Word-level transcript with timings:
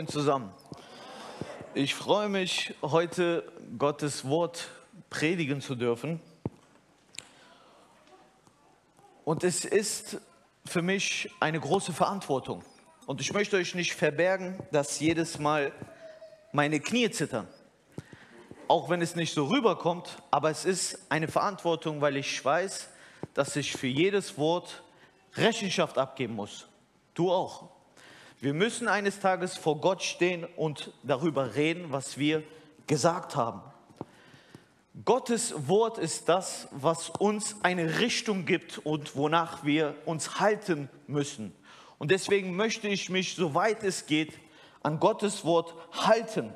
Morgen 0.00 0.12
zusammen. 0.12 0.50
Ich 1.74 1.94
freue 1.94 2.30
mich, 2.30 2.74
heute 2.80 3.44
Gottes 3.76 4.26
Wort 4.26 4.68
predigen 5.10 5.60
zu 5.60 5.74
dürfen. 5.74 6.22
Und 9.26 9.44
es 9.44 9.66
ist 9.66 10.16
für 10.64 10.80
mich 10.80 11.30
eine 11.38 11.60
große 11.60 11.92
Verantwortung. 11.92 12.62
Und 13.04 13.20
ich 13.20 13.34
möchte 13.34 13.58
euch 13.58 13.74
nicht 13.74 13.92
verbergen, 13.92 14.58
dass 14.72 15.00
jedes 15.00 15.38
Mal 15.38 15.70
meine 16.52 16.80
Knie 16.80 17.10
zittern. 17.10 17.46
Auch 18.68 18.88
wenn 18.88 19.02
es 19.02 19.16
nicht 19.16 19.34
so 19.34 19.48
rüberkommt, 19.48 20.16
aber 20.30 20.48
es 20.48 20.64
ist 20.64 20.98
eine 21.10 21.28
Verantwortung, 21.28 22.00
weil 22.00 22.16
ich 22.16 22.42
weiß, 22.42 22.88
dass 23.34 23.54
ich 23.54 23.72
für 23.72 23.86
jedes 23.86 24.38
Wort 24.38 24.82
Rechenschaft 25.34 25.98
abgeben 25.98 26.36
muss. 26.36 26.68
Du 27.12 27.30
auch. 27.30 27.79
Wir 28.42 28.54
müssen 28.54 28.88
eines 28.88 29.20
Tages 29.20 29.58
vor 29.58 29.82
Gott 29.82 30.02
stehen 30.02 30.46
und 30.56 30.94
darüber 31.02 31.56
reden, 31.56 31.92
was 31.92 32.16
wir 32.16 32.42
gesagt 32.86 33.36
haben. 33.36 33.60
Gottes 35.04 35.68
Wort 35.68 35.98
ist 35.98 36.30
das, 36.30 36.66
was 36.70 37.10
uns 37.10 37.56
eine 37.62 37.98
Richtung 37.98 38.46
gibt 38.46 38.78
und 38.78 39.14
wonach 39.14 39.62
wir 39.64 39.94
uns 40.06 40.40
halten 40.40 40.88
müssen. 41.06 41.54
Und 41.98 42.10
deswegen 42.10 42.56
möchte 42.56 42.88
ich 42.88 43.10
mich, 43.10 43.34
soweit 43.34 43.84
es 43.84 44.06
geht, 44.06 44.32
an 44.82 45.00
Gottes 45.00 45.44
Wort 45.44 45.74
halten. 45.92 46.50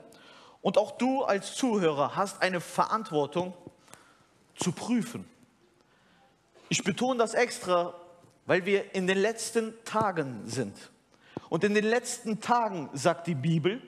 Und 0.62 0.78
auch 0.78 0.92
du 0.92 1.22
als 1.22 1.54
Zuhörer 1.54 2.16
hast 2.16 2.40
eine 2.40 2.62
Verantwortung 2.62 3.52
zu 4.54 4.72
prüfen. 4.72 5.28
Ich 6.70 6.82
betone 6.82 7.18
das 7.18 7.34
extra, 7.34 7.92
weil 8.46 8.64
wir 8.64 8.94
in 8.94 9.06
den 9.06 9.18
letzten 9.18 9.74
Tagen 9.84 10.44
sind. 10.46 10.74
Und 11.54 11.62
in 11.62 11.72
den 11.72 11.84
letzten 11.84 12.40
Tagen, 12.40 12.90
sagt 12.94 13.28
die 13.28 13.36
Bibel, 13.36 13.80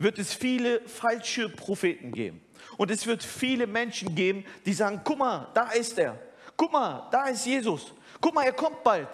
wird 0.00 0.18
es 0.18 0.34
viele 0.34 0.80
falsche 0.80 1.48
Propheten 1.48 2.10
geben. 2.10 2.40
Und 2.76 2.90
es 2.90 3.06
wird 3.06 3.22
viele 3.22 3.68
Menschen 3.68 4.16
geben, 4.16 4.44
die 4.66 4.72
sagen, 4.72 5.02
guck 5.04 5.16
mal, 5.16 5.46
da 5.54 5.70
ist 5.70 5.96
er. 5.96 6.18
Guck 6.56 6.72
mal, 6.72 7.06
da 7.12 7.28
ist 7.28 7.46
Jesus. 7.46 7.94
Guck 8.20 8.34
mal, 8.34 8.46
er 8.46 8.52
kommt 8.52 8.82
bald. 8.82 9.08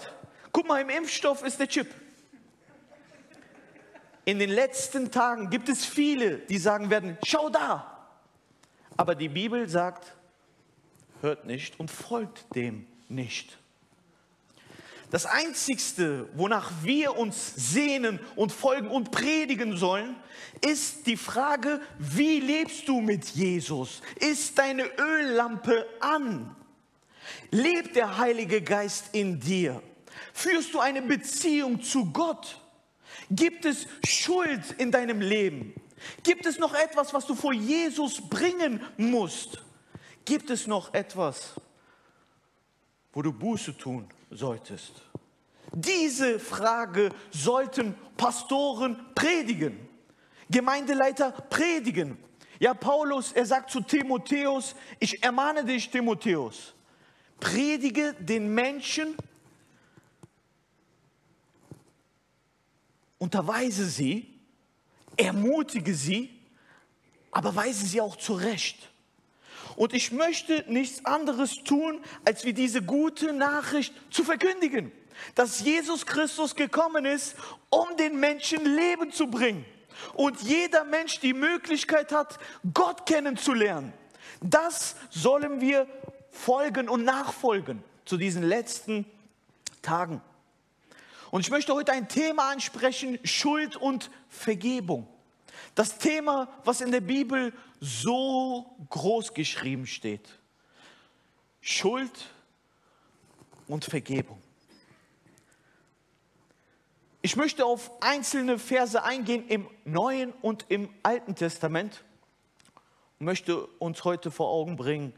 Guck 0.50 0.66
mal, 0.66 0.80
im 0.80 0.88
Impfstoff 0.88 1.44
ist 1.44 1.60
der 1.60 1.68
Chip. 1.68 1.94
In 4.24 4.38
den 4.38 4.48
letzten 4.48 5.10
Tagen 5.10 5.50
gibt 5.50 5.68
es 5.68 5.84
viele, 5.84 6.38
die 6.38 6.56
sagen 6.56 6.88
werden, 6.88 7.18
schau 7.22 7.50
da. 7.50 8.08
Aber 8.96 9.14
die 9.14 9.28
Bibel 9.28 9.68
sagt, 9.68 10.16
hört 11.20 11.44
nicht 11.44 11.78
und 11.78 11.90
folgt 11.90 12.46
dem 12.56 12.86
nicht. 13.10 13.58
Das 15.10 15.26
Einzigste, 15.26 16.28
wonach 16.34 16.72
wir 16.82 17.16
uns 17.16 17.54
sehnen 17.56 18.18
und 18.36 18.52
folgen 18.52 18.88
und 18.88 19.10
predigen 19.10 19.76
sollen, 19.76 20.16
ist 20.60 21.06
die 21.06 21.16
Frage, 21.16 21.80
wie 21.98 22.40
lebst 22.40 22.88
du 22.88 23.00
mit 23.00 23.26
Jesus? 23.28 24.00
Ist 24.16 24.58
deine 24.58 24.84
Öllampe 24.98 25.86
an? 26.00 26.56
Lebt 27.50 27.96
der 27.96 28.18
Heilige 28.18 28.62
Geist 28.62 29.10
in 29.12 29.40
dir? 29.40 29.82
Führst 30.32 30.74
du 30.74 30.80
eine 30.80 31.02
Beziehung 31.02 31.82
zu 31.82 32.10
Gott? 32.12 32.60
Gibt 33.30 33.64
es 33.64 33.86
Schuld 34.06 34.74
in 34.78 34.90
deinem 34.90 35.20
Leben? 35.20 35.74
Gibt 36.22 36.46
es 36.46 36.58
noch 36.58 36.74
etwas, 36.74 37.14
was 37.14 37.26
du 37.26 37.34
vor 37.34 37.52
Jesus 37.52 38.20
bringen 38.28 38.80
musst? 38.96 39.62
Gibt 40.24 40.50
es 40.50 40.66
noch 40.66 40.92
etwas, 40.92 41.52
wo 43.12 43.22
du 43.22 43.32
Buße 43.32 43.76
tun 43.76 44.08
solltest? 44.34 44.92
Diese 45.72 46.38
Frage 46.38 47.10
sollten 47.30 47.94
Pastoren 48.16 49.14
predigen, 49.14 49.88
Gemeindeleiter 50.50 51.32
predigen. 51.32 52.18
Ja, 52.60 52.74
Paulus, 52.74 53.32
er 53.32 53.46
sagt 53.46 53.70
zu 53.70 53.80
Timotheus, 53.80 54.74
ich 55.00 55.22
ermahne 55.22 55.64
dich, 55.64 55.90
Timotheus, 55.90 56.74
predige 57.40 58.14
den 58.14 58.54
Menschen, 58.54 59.16
unterweise 63.18 63.86
sie, 63.86 64.38
ermutige 65.16 65.94
sie, 65.94 66.30
aber 67.32 67.54
weise 67.56 67.86
sie 67.86 68.00
auch 68.00 68.16
zurecht. 68.16 68.90
Und 69.76 69.92
ich 69.92 70.12
möchte 70.12 70.64
nichts 70.68 71.04
anderes 71.04 71.62
tun, 71.64 72.00
als 72.24 72.44
wie 72.44 72.52
diese 72.52 72.82
gute 72.82 73.32
Nachricht 73.32 73.94
zu 74.10 74.24
verkündigen 74.24 74.92
dass 75.34 75.60
Jesus 75.60 76.06
Christus 76.06 76.54
gekommen 76.54 77.04
ist, 77.04 77.36
um 77.70 77.96
den 77.96 78.18
Menschen 78.18 78.64
Leben 78.64 79.12
zu 79.12 79.26
bringen. 79.26 79.64
Und 80.14 80.40
jeder 80.42 80.84
Mensch 80.84 81.20
die 81.20 81.32
Möglichkeit 81.32 82.12
hat, 82.12 82.38
Gott 82.72 83.06
kennenzulernen. 83.06 83.92
Das 84.40 84.96
sollen 85.10 85.60
wir 85.60 85.86
folgen 86.30 86.88
und 86.88 87.04
nachfolgen 87.04 87.82
zu 88.04 88.16
diesen 88.16 88.42
letzten 88.42 89.06
Tagen. 89.82 90.20
Und 91.30 91.40
ich 91.40 91.50
möchte 91.50 91.74
heute 91.74 91.92
ein 91.92 92.08
Thema 92.08 92.50
ansprechen, 92.50 93.18
Schuld 93.24 93.76
und 93.76 94.10
Vergebung. 94.28 95.08
Das 95.74 95.98
Thema, 95.98 96.48
was 96.64 96.80
in 96.80 96.92
der 96.92 97.00
Bibel 97.00 97.52
so 97.84 98.64
groß 98.88 99.34
geschrieben 99.34 99.86
steht. 99.86 100.26
Schuld 101.60 102.30
und 103.68 103.84
Vergebung. 103.84 104.40
Ich 107.20 107.36
möchte 107.36 107.66
auf 107.66 107.90
einzelne 108.02 108.58
Verse 108.58 109.02
eingehen 109.02 109.46
im 109.48 109.68
Neuen 109.84 110.32
und 110.40 110.64
im 110.68 110.88
Alten 111.02 111.34
Testament 111.34 112.04
und 113.18 113.26
möchte 113.26 113.66
uns 113.66 114.04
heute 114.04 114.30
vor 114.30 114.48
Augen 114.48 114.76
bringen, 114.76 115.12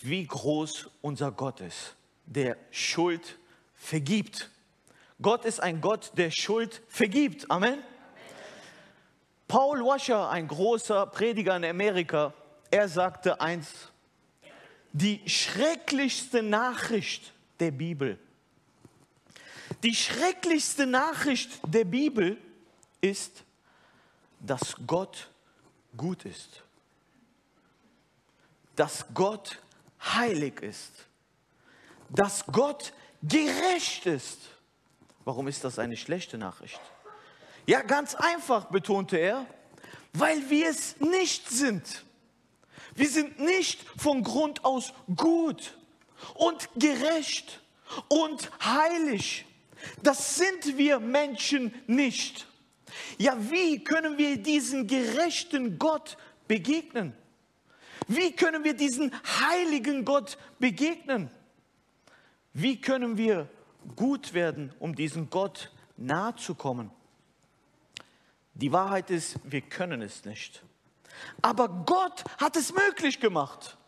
wie 0.00 0.24
groß 0.24 0.90
unser 1.00 1.32
Gott 1.32 1.60
ist, 1.60 1.96
der 2.26 2.56
Schuld 2.70 3.38
vergibt. 3.74 4.50
Gott 5.20 5.44
ist 5.44 5.60
ein 5.60 5.80
Gott, 5.80 6.12
der 6.16 6.30
Schuld 6.30 6.80
vergibt. 6.88 7.50
Amen. 7.50 7.82
Paul 9.48 9.84
Washer, 9.84 10.28
ein 10.30 10.46
großer 10.46 11.06
Prediger 11.06 11.56
in 11.56 11.64
Amerika, 11.64 12.32
er 12.70 12.88
sagte 12.88 13.40
eins, 13.40 13.88
die 14.92 15.26
schrecklichste 15.28 16.42
Nachricht 16.42 17.32
der 17.58 17.70
Bibel 17.70 18.18
die 19.82 19.94
schrecklichste 19.94 20.86
Nachricht 20.86 21.60
der 21.62 21.84
Bibel 21.84 22.36
ist, 23.00 23.44
dass 24.40 24.74
Gott 24.86 25.28
gut 25.96 26.24
ist. 26.24 26.62
Dass 28.74 29.04
Gott 29.14 29.60
heilig 30.02 30.60
ist. 30.62 30.92
Dass 32.08 32.44
Gott 32.46 32.92
gerecht 33.22 34.06
ist. 34.06 34.38
Warum 35.24 35.48
ist 35.48 35.62
das 35.64 35.78
eine 35.78 35.96
schlechte 35.96 36.38
Nachricht? 36.38 36.80
Ja, 37.68 37.82
ganz 37.82 38.14
einfach, 38.14 38.70
betonte 38.70 39.18
er, 39.18 39.44
weil 40.14 40.48
wir 40.48 40.70
es 40.70 40.98
nicht 41.00 41.50
sind. 41.50 42.02
Wir 42.94 43.10
sind 43.10 43.40
nicht 43.40 43.84
von 43.98 44.22
Grund 44.22 44.64
aus 44.64 44.94
gut 45.14 45.76
und 46.32 46.70
gerecht 46.76 47.60
und 48.08 48.50
heilig. 48.64 49.44
Das 50.02 50.36
sind 50.36 50.78
wir 50.78 50.98
Menschen 50.98 51.74
nicht. 51.86 52.46
Ja, 53.18 53.36
wie 53.38 53.84
können 53.84 54.16
wir 54.16 54.42
diesen 54.42 54.86
gerechten 54.86 55.78
Gott 55.78 56.16
begegnen? 56.46 57.12
Wie 58.06 58.32
können 58.32 58.64
wir 58.64 58.72
diesen 58.72 59.12
heiligen 59.42 60.06
Gott 60.06 60.38
begegnen? 60.58 61.30
Wie 62.54 62.80
können 62.80 63.18
wir 63.18 63.46
gut 63.94 64.32
werden, 64.32 64.72
um 64.78 64.94
diesem 64.94 65.28
Gott 65.28 65.70
nahe 65.98 66.34
zu 66.36 66.54
kommen? 66.54 66.92
Die 68.58 68.72
Wahrheit 68.72 69.10
ist, 69.10 69.38
wir 69.44 69.62
können 69.62 70.02
es 70.02 70.24
nicht. 70.24 70.62
Aber 71.42 71.68
Gott 71.68 72.24
hat 72.38 72.56
es 72.56 72.72
möglich 72.72 73.20
gemacht. 73.20 73.78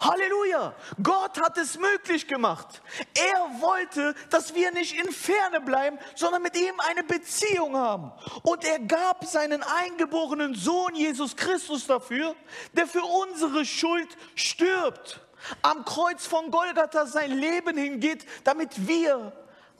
Halleluja! 0.00 0.74
Gott 1.02 1.38
hat 1.40 1.58
es 1.58 1.78
möglich 1.78 2.26
gemacht. 2.26 2.80
Er 3.14 3.60
wollte, 3.60 4.14
dass 4.30 4.54
wir 4.54 4.72
nicht 4.72 4.98
in 4.98 5.12
Ferne 5.12 5.60
bleiben, 5.60 5.98
sondern 6.14 6.42
mit 6.42 6.56
ihm 6.56 6.74
eine 6.88 7.02
Beziehung 7.04 7.76
haben. 7.76 8.12
Und 8.42 8.64
er 8.64 8.78
gab 8.78 9.26
seinen 9.26 9.62
eingeborenen 9.62 10.54
Sohn 10.54 10.94
Jesus 10.94 11.36
Christus 11.36 11.86
dafür, 11.86 12.34
der 12.72 12.86
für 12.86 13.02
unsere 13.02 13.66
Schuld 13.66 14.08
stirbt. 14.36 15.20
Am 15.60 15.84
Kreuz 15.84 16.26
von 16.26 16.50
Golgatha 16.50 17.04
sein 17.04 17.32
Leben 17.32 17.76
hingeht, 17.76 18.24
damit 18.44 18.86
wir 18.86 19.32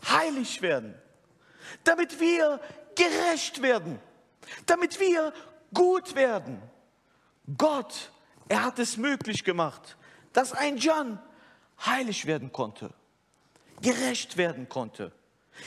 heilig 0.06 0.60
werden. 0.60 0.94
Damit 1.84 2.20
wir 2.20 2.60
gerecht 2.94 3.62
werden. 3.62 4.00
Damit 4.66 4.98
wir 5.00 5.32
gut 5.72 6.14
werden. 6.14 6.60
Gott, 7.56 8.12
er 8.48 8.64
hat 8.64 8.78
es 8.78 8.96
möglich 8.96 9.44
gemacht 9.44 9.96
dass 10.32 10.52
ein 10.52 10.76
John 10.76 11.18
heilig 11.84 12.26
werden 12.26 12.52
konnte, 12.52 12.92
gerecht 13.80 14.36
werden 14.36 14.68
konnte, 14.68 15.12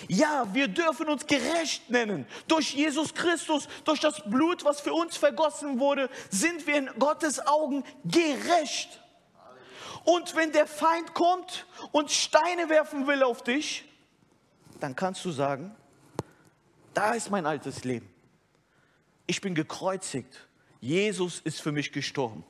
Ja, 0.08 0.52
wir 0.54 0.70
dürfen 0.70 1.08
uns 1.08 1.28
gerecht 1.28 1.92
nennen. 1.92 2.26
Durch 2.48 2.74
Jesus 2.74 3.14
Christus, 3.14 3.68
durch 3.84 4.00
das 4.00 4.24
Blut, 4.28 4.66
was 4.66 4.82
für 4.82 4.94
uns 4.94 5.18
vergossen 5.18 5.80
wurde, 5.80 6.10
sind 6.32 6.66
wir 6.66 6.78
in 6.78 6.90
Gottes 6.98 7.46
Augen 7.46 7.84
gerecht. 8.04 9.02
Und 10.04 10.36
wenn 10.36 10.52
der 10.52 10.66
Feind 10.66 11.14
kommt 11.14 11.68
und 11.92 12.10
Steine 12.10 12.70
werfen 12.70 13.06
will 13.06 13.22
auf 13.22 13.44
dich, 13.44 13.86
dann 14.80 14.96
kannst 14.96 15.24
du 15.26 15.32
sagen, 15.32 15.76
da 16.96 17.14
ist 17.14 17.30
mein 17.30 17.46
altes 17.46 17.84
Leben. 17.84 18.13
Ich 19.28 19.42
bin 19.42 19.56
gekreuzigt. 19.56 20.48
Jesus 20.82 21.40
ist 21.40 21.62
für 21.62 21.72
mich 21.72 21.92
gestorben. 21.92 22.44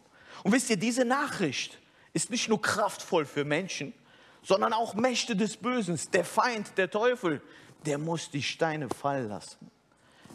Und 0.44 0.52
wisst 0.52 0.70
ihr, 0.70 0.78
diese 0.78 1.06
Nachricht 1.06 1.80
ist 2.14 2.30
nicht 2.30 2.50
nur 2.50 2.62
kraftvoll 2.62 3.26
für 3.26 3.46
Menschen, 3.46 3.94
sondern 4.42 4.74
auch 4.74 4.94
Mächte 4.96 5.36
des 5.36 5.58
Bösen. 5.58 6.00
Der 6.14 6.26
Feind, 6.26 6.78
der 6.78 6.90
Teufel, 6.90 7.42
der 7.86 7.98
muss 7.98 8.30
die 8.30 8.44
Steine 8.44 8.90
fallen 8.90 9.30
lassen. 9.30 9.70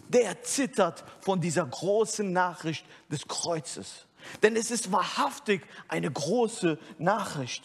Der 0.08 0.42
zittert 0.42 1.04
von 1.20 1.40
dieser 1.40 1.66
großen 1.66 2.32
Nachricht 2.32 2.86
des 3.10 3.26
Kreuzes. 3.26 4.06
Denn 4.42 4.56
es 4.56 4.70
ist 4.70 4.90
wahrhaftig 4.90 5.62
eine 5.88 6.10
große 6.10 6.78
Nachricht. 6.98 7.64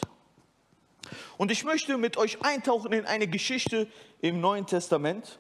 Und 1.38 1.52
ich 1.52 1.64
möchte 1.64 1.98
mit 1.98 2.18
euch 2.18 2.42
eintauchen 2.42 2.92
in 2.92 3.06
eine 3.06 3.28
Geschichte 3.28 3.88
im 4.22 4.42
Neuen 4.42 4.66
Testament. 4.66 5.40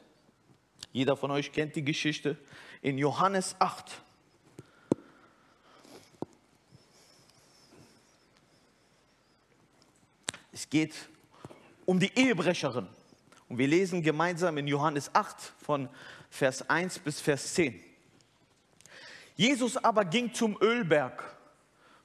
Jeder 0.92 1.18
von 1.18 1.32
euch 1.32 1.52
kennt 1.52 1.76
die 1.76 1.84
Geschichte 1.84 2.38
in 2.84 2.98
Johannes 2.98 3.56
8. 3.60 3.92
Es 10.52 10.70
geht 10.70 10.94
um 11.86 12.00
die 12.00 12.12
Ehebrecherin. 12.14 12.88
Und 13.48 13.58
wir 13.58 13.68
lesen 13.68 14.04
gemeinsam 14.04 14.58
in 14.58 14.68
Johannes 14.68 15.10
8 15.16 15.54
von 15.64 15.90
Vers 16.30 16.70
1 16.70 17.00
bis 17.00 17.22
Vers 17.22 17.54
10. 17.54 17.82
Jesus 19.36 19.78
aber 19.78 20.04
ging 20.06 20.34
zum 20.34 20.58
Ölberg. 20.62 21.24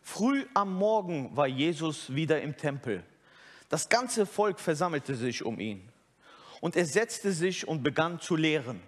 Früh 0.01 0.47
am 0.55 0.73
Morgen 0.75 1.37
war 1.37 1.49
Jesus 1.49 2.15
wieder 2.15 2.41
im 2.41 2.57
Tempel. 2.57 3.03
Das 3.69 3.89
ganze 3.89 4.27
Volk 4.27 4.61
versammelte 4.61 5.15
sich 5.17 5.45
um 5.45 5.59
ihn. 5.59 5.87
Und 6.61 6.77
er 6.77 6.87
setzte 6.87 7.33
sich 7.33 7.67
und 7.67 7.83
begann 7.83 8.21
zu 8.21 8.37
lehren. 8.37 8.81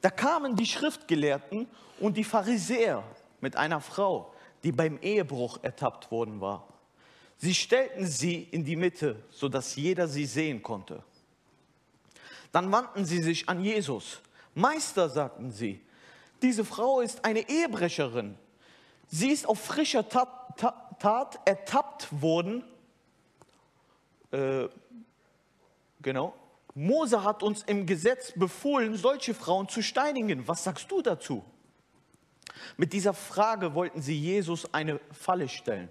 Da 0.00 0.10
kamen 0.10 0.56
die 0.56 0.66
Schriftgelehrten 0.66 1.66
und 2.00 2.16
die 2.16 2.24
Pharisäer 2.24 3.02
mit 3.40 3.56
einer 3.56 3.80
Frau, 3.80 4.32
die 4.62 4.72
beim 4.72 4.98
Ehebruch 5.00 5.58
ertappt 5.62 6.10
worden 6.10 6.40
war. 6.40 6.66
Sie 7.38 7.54
stellten 7.54 8.06
sie 8.06 8.42
in 8.50 8.64
die 8.64 8.76
Mitte, 8.76 9.22
sodass 9.30 9.76
jeder 9.76 10.08
sie 10.08 10.26
sehen 10.26 10.62
konnte. 10.62 11.02
Dann 12.52 12.72
wandten 12.72 13.04
sie 13.04 13.22
sich 13.22 13.48
an 13.48 13.62
Jesus. 13.62 14.20
Meister, 14.54 15.10
sagten 15.10 15.50
sie, 15.50 15.80
diese 16.40 16.64
Frau 16.64 17.00
ist 17.00 17.24
eine 17.24 17.48
Ehebrecherin. 17.48 18.38
Sie 19.08 19.30
ist 19.30 19.46
auf 19.46 19.60
frischer 19.60 20.08
Tat, 20.08 20.28
Tat, 20.56 21.00
Tat 21.00 21.40
ertappt 21.44 22.08
worden. 22.22 22.64
Äh, 24.30 24.68
genau. 26.00 26.34
Mose 26.76 27.24
hat 27.24 27.42
uns 27.42 27.62
im 27.62 27.86
Gesetz 27.86 28.32
befohlen, 28.32 28.96
solche 28.96 29.32
Frauen 29.32 29.66
zu 29.66 29.82
steinigen. 29.82 30.46
Was 30.46 30.62
sagst 30.62 30.90
du 30.90 31.00
dazu? 31.00 31.42
Mit 32.76 32.92
dieser 32.92 33.14
Frage 33.14 33.74
wollten 33.74 34.02
sie 34.02 34.18
Jesus 34.18 34.74
eine 34.74 35.00
Falle 35.10 35.48
stellen 35.48 35.88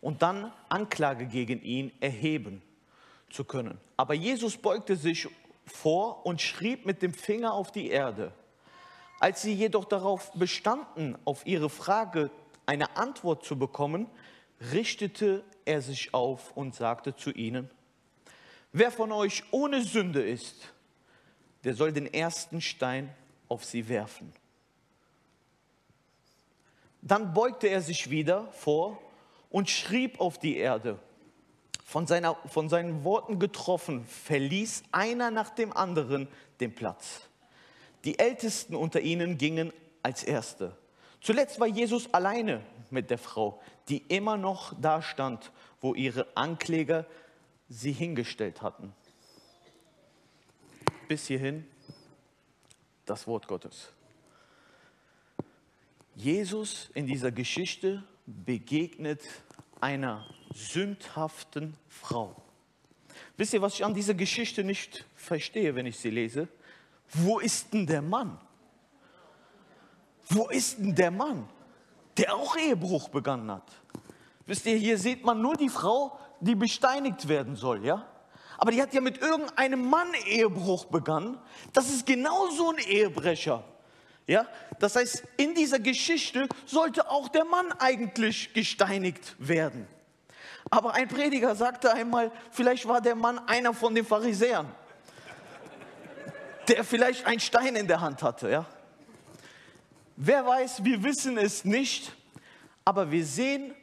und 0.00 0.22
dann 0.22 0.52
Anklage 0.68 1.26
gegen 1.26 1.60
ihn 1.62 1.90
erheben 1.98 2.62
zu 3.30 3.42
können. 3.42 3.78
Aber 3.96 4.14
Jesus 4.14 4.56
beugte 4.56 4.94
sich 4.94 5.26
vor 5.66 6.24
und 6.24 6.40
schrieb 6.40 6.86
mit 6.86 7.02
dem 7.02 7.14
Finger 7.14 7.52
auf 7.52 7.72
die 7.72 7.88
Erde. 7.88 8.32
Als 9.18 9.42
sie 9.42 9.52
jedoch 9.52 9.86
darauf 9.86 10.30
bestanden, 10.34 11.18
auf 11.24 11.44
ihre 11.46 11.68
Frage 11.68 12.30
eine 12.64 12.96
Antwort 12.96 13.44
zu 13.44 13.58
bekommen, 13.58 14.06
richtete 14.72 15.42
er 15.64 15.82
sich 15.82 16.14
auf 16.14 16.56
und 16.56 16.76
sagte 16.76 17.16
zu 17.16 17.32
ihnen, 17.32 17.68
wer 18.72 18.90
von 18.90 19.12
euch 19.12 19.44
ohne 19.50 19.82
Sünde 19.82 20.22
ist, 20.22 20.72
der 21.64 21.74
soll 21.74 21.92
den 21.92 22.12
ersten 22.12 22.60
Stein 22.60 23.14
auf 23.48 23.64
sie 23.64 23.88
werfen. 23.88 24.32
Dann 27.02 27.34
beugte 27.34 27.68
er 27.68 27.82
sich 27.82 28.10
wieder 28.10 28.50
vor 28.52 29.00
und 29.50 29.68
schrieb 29.68 30.20
auf 30.20 30.38
die 30.38 30.56
Erde. 30.56 30.98
Von, 31.84 32.06
seiner, 32.06 32.36
von 32.46 32.68
seinen 32.68 33.04
Worten 33.04 33.38
getroffen, 33.38 34.06
verließ 34.06 34.84
einer 34.92 35.30
nach 35.30 35.50
dem 35.50 35.76
anderen 35.76 36.28
den 36.60 36.74
Platz. 36.74 37.20
Die 38.04 38.18
Ältesten 38.18 38.74
unter 38.74 39.00
ihnen 39.00 39.36
gingen 39.36 39.72
als 40.02 40.24
Erste. 40.24 40.76
Zuletzt 41.20 41.60
war 41.60 41.66
Jesus 41.66 42.12
alleine 42.14 42.62
mit 42.90 43.10
der 43.10 43.18
Frau, 43.18 43.60
die 43.88 43.98
immer 43.98 44.36
noch 44.36 44.72
da 44.80 45.02
stand, 45.02 45.52
wo 45.80 45.94
ihre 45.94 46.26
Ankläger 46.34 47.06
sie 47.72 47.92
hingestellt 47.92 48.60
hatten. 48.60 48.92
Bis 51.08 51.26
hierhin 51.26 51.66
das 53.06 53.26
Wort 53.26 53.48
Gottes. 53.48 53.92
Jesus 56.14 56.90
in 56.94 57.06
dieser 57.06 57.32
Geschichte 57.32 58.04
begegnet 58.26 59.22
einer 59.80 60.26
sündhaften 60.54 61.76
Frau. 61.88 62.36
Wisst 63.36 63.54
ihr, 63.54 63.62
was 63.62 63.74
ich 63.74 63.84
an 63.84 63.94
dieser 63.94 64.14
Geschichte 64.14 64.62
nicht 64.62 65.06
verstehe, 65.16 65.74
wenn 65.74 65.86
ich 65.86 65.98
sie 65.98 66.10
lese? 66.10 66.48
Wo 67.14 67.38
ist 67.38 67.72
denn 67.72 67.86
der 67.86 68.02
Mann? 68.02 68.38
Wo 70.28 70.48
ist 70.48 70.78
denn 70.78 70.94
der 70.94 71.10
Mann, 71.10 71.48
der 72.18 72.34
auch 72.34 72.56
Ehebruch 72.56 73.08
begangen 73.08 73.50
hat? 73.50 73.72
Wisst 74.46 74.66
ihr, 74.66 74.76
hier 74.76 74.98
sieht 74.98 75.24
man 75.24 75.40
nur 75.40 75.56
die 75.56 75.68
Frau, 75.68 76.18
die 76.42 76.54
besteinigt 76.54 77.28
werden 77.28 77.56
soll, 77.56 77.84
ja? 77.84 78.06
Aber 78.58 78.70
die 78.70 78.80
hat 78.80 78.94
ja 78.94 79.00
mit 79.00 79.18
irgendeinem 79.18 79.88
Mann 79.88 80.12
Ehebruch 80.26 80.84
begangen. 80.84 81.38
Das 81.72 81.88
ist 81.88 82.06
genauso 82.06 82.70
ein 82.70 82.78
Ehebrecher. 82.78 83.64
Ja? 84.26 84.46
Das 84.78 84.94
heißt, 84.94 85.24
in 85.36 85.54
dieser 85.54 85.80
Geschichte 85.80 86.48
sollte 86.64 87.10
auch 87.10 87.28
der 87.28 87.44
Mann 87.44 87.72
eigentlich 87.78 88.52
gesteinigt 88.52 89.34
werden. 89.38 89.88
Aber 90.70 90.94
ein 90.94 91.08
Prediger 91.08 91.56
sagte 91.56 91.92
einmal, 91.92 92.30
vielleicht 92.52 92.86
war 92.86 93.00
der 93.00 93.16
Mann 93.16 93.40
einer 93.48 93.74
von 93.74 93.94
den 93.96 94.04
Pharisäern, 94.04 94.68
der 96.68 96.84
vielleicht 96.84 97.26
einen 97.26 97.40
Stein 97.40 97.74
in 97.74 97.88
der 97.88 98.00
Hand 98.00 98.22
hatte. 98.22 98.48
Ja? 98.48 98.66
Wer 100.16 100.46
weiß, 100.46 100.84
wir 100.84 101.02
wissen 101.02 101.36
es 101.36 101.64
nicht, 101.64 102.12
aber 102.84 103.10
wir 103.10 103.24
sehen 103.24 103.74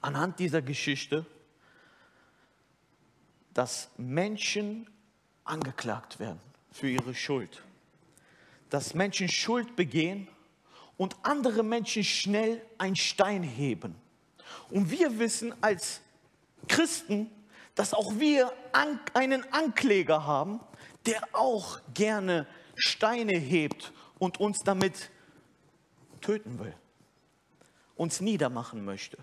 anhand 0.00 0.38
dieser 0.38 0.62
Geschichte, 0.62 1.26
dass 3.54 3.90
Menschen 3.96 4.88
angeklagt 5.44 6.18
werden 6.18 6.40
für 6.70 6.88
ihre 6.88 7.14
Schuld 7.14 7.62
dass 8.72 8.94
Menschen 8.94 9.28
Schuld 9.28 9.76
begehen 9.76 10.28
und 10.96 11.14
andere 11.22 11.62
Menschen 11.62 12.02
schnell 12.04 12.62
einen 12.78 12.96
Stein 12.96 13.42
heben. 13.42 13.94
Und 14.70 14.90
wir 14.90 15.18
wissen 15.18 15.54
als 15.62 16.00
Christen, 16.68 17.30
dass 17.74 17.92
auch 17.92 18.18
wir 18.18 18.50
einen 19.12 19.44
Ankläger 19.52 20.24
haben, 20.24 20.60
der 21.04 21.20
auch 21.34 21.80
gerne 21.92 22.46
Steine 22.76 23.36
hebt 23.36 23.92
und 24.18 24.40
uns 24.40 24.60
damit 24.60 25.10
töten 26.22 26.58
will, 26.58 26.74
uns 27.94 28.22
niedermachen 28.22 28.86
möchte. 28.86 29.18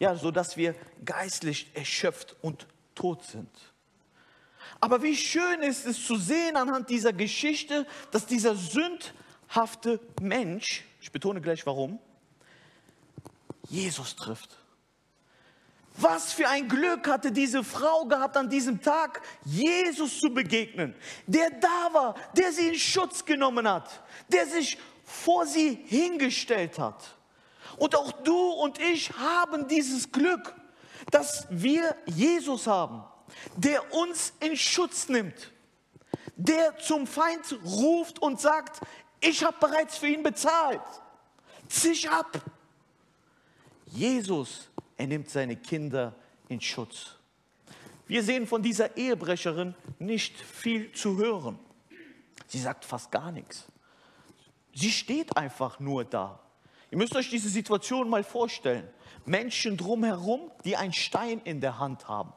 Ja, 0.00 0.16
so 0.16 0.32
dass 0.32 0.56
wir 0.56 0.74
geistlich 1.04 1.70
erschöpft 1.74 2.34
und 2.42 2.66
tot 2.98 3.22
sind. 3.22 3.50
Aber 4.80 5.02
wie 5.02 5.16
schön 5.16 5.62
ist 5.62 5.86
es 5.86 6.04
zu 6.04 6.16
sehen 6.16 6.56
anhand 6.56 6.90
dieser 6.90 7.12
Geschichte, 7.12 7.86
dass 8.10 8.26
dieser 8.26 8.56
sündhafte 8.56 10.00
Mensch, 10.20 10.84
ich 11.00 11.12
betone 11.12 11.40
gleich 11.40 11.64
warum, 11.64 12.00
Jesus 13.68 14.16
trifft. 14.16 14.56
Was 16.00 16.32
für 16.32 16.48
ein 16.48 16.68
Glück 16.68 17.08
hatte 17.08 17.32
diese 17.32 17.64
Frau 17.64 18.04
gehabt, 18.06 18.36
an 18.36 18.48
diesem 18.48 18.80
Tag 18.80 19.20
Jesus 19.44 20.20
zu 20.20 20.30
begegnen, 20.30 20.94
der 21.26 21.50
da 21.50 21.92
war, 21.92 22.14
der 22.36 22.52
sie 22.52 22.68
in 22.68 22.78
Schutz 22.78 23.24
genommen 23.24 23.68
hat, 23.68 24.04
der 24.28 24.46
sich 24.46 24.78
vor 25.04 25.46
sie 25.46 25.74
hingestellt 25.86 26.78
hat. 26.78 27.02
Und 27.78 27.96
auch 27.96 28.12
du 28.12 28.36
und 28.36 28.80
ich 28.80 29.10
haben 29.12 29.66
dieses 29.68 30.10
Glück, 30.10 30.54
dass 31.10 31.46
wir 31.50 31.96
Jesus 32.06 32.66
haben 32.66 33.04
der 33.56 33.92
uns 33.92 34.32
in 34.40 34.56
Schutz 34.56 35.08
nimmt, 35.08 35.52
der 36.36 36.76
zum 36.78 37.06
Feind 37.06 37.58
ruft 37.64 38.20
und 38.20 38.40
sagt, 38.40 38.80
ich 39.20 39.44
habe 39.44 39.56
bereits 39.60 39.98
für 39.98 40.08
ihn 40.08 40.22
bezahlt, 40.22 40.80
zisch 41.68 42.06
ab. 42.06 42.40
Jesus, 43.86 44.68
er 44.96 45.06
nimmt 45.06 45.30
seine 45.30 45.56
Kinder 45.56 46.14
in 46.48 46.60
Schutz. 46.60 47.16
Wir 48.06 48.22
sehen 48.22 48.46
von 48.46 48.62
dieser 48.62 48.96
Ehebrecherin 48.96 49.74
nicht 49.98 50.40
viel 50.40 50.92
zu 50.92 51.16
hören. 51.16 51.58
Sie 52.46 52.60
sagt 52.60 52.84
fast 52.84 53.10
gar 53.10 53.32
nichts. 53.32 53.66
Sie 54.74 54.90
steht 54.90 55.36
einfach 55.36 55.78
nur 55.80 56.04
da. 56.04 56.40
Ihr 56.90 56.96
müsst 56.96 57.14
euch 57.16 57.28
diese 57.28 57.50
Situation 57.50 58.08
mal 58.08 58.24
vorstellen. 58.24 58.88
Menschen 59.28 59.76
drumherum, 59.76 60.50
die 60.64 60.76
einen 60.76 60.92
Stein 60.92 61.40
in 61.44 61.60
der 61.60 61.78
Hand 61.78 62.08
haben. 62.08 62.32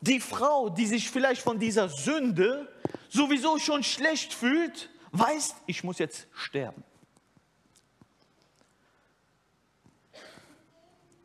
Die 0.00 0.20
Frau, 0.20 0.68
die 0.68 0.86
sich 0.86 1.10
vielleicht 1.10 1.42
von 1.42 1.58
dieser 1.58 1.88
Sünde 1.88 2.72
sowieso 3.08 3.58
schon 3.58 3.82
schlecht 3.82 4.32
fühlt, 4.32 4.90
weiß, 5.12 5.56
ich 5.66 5.84
muss 5.84 5.98
jetzt 5.98 6.26
sterben. 6.32 6.84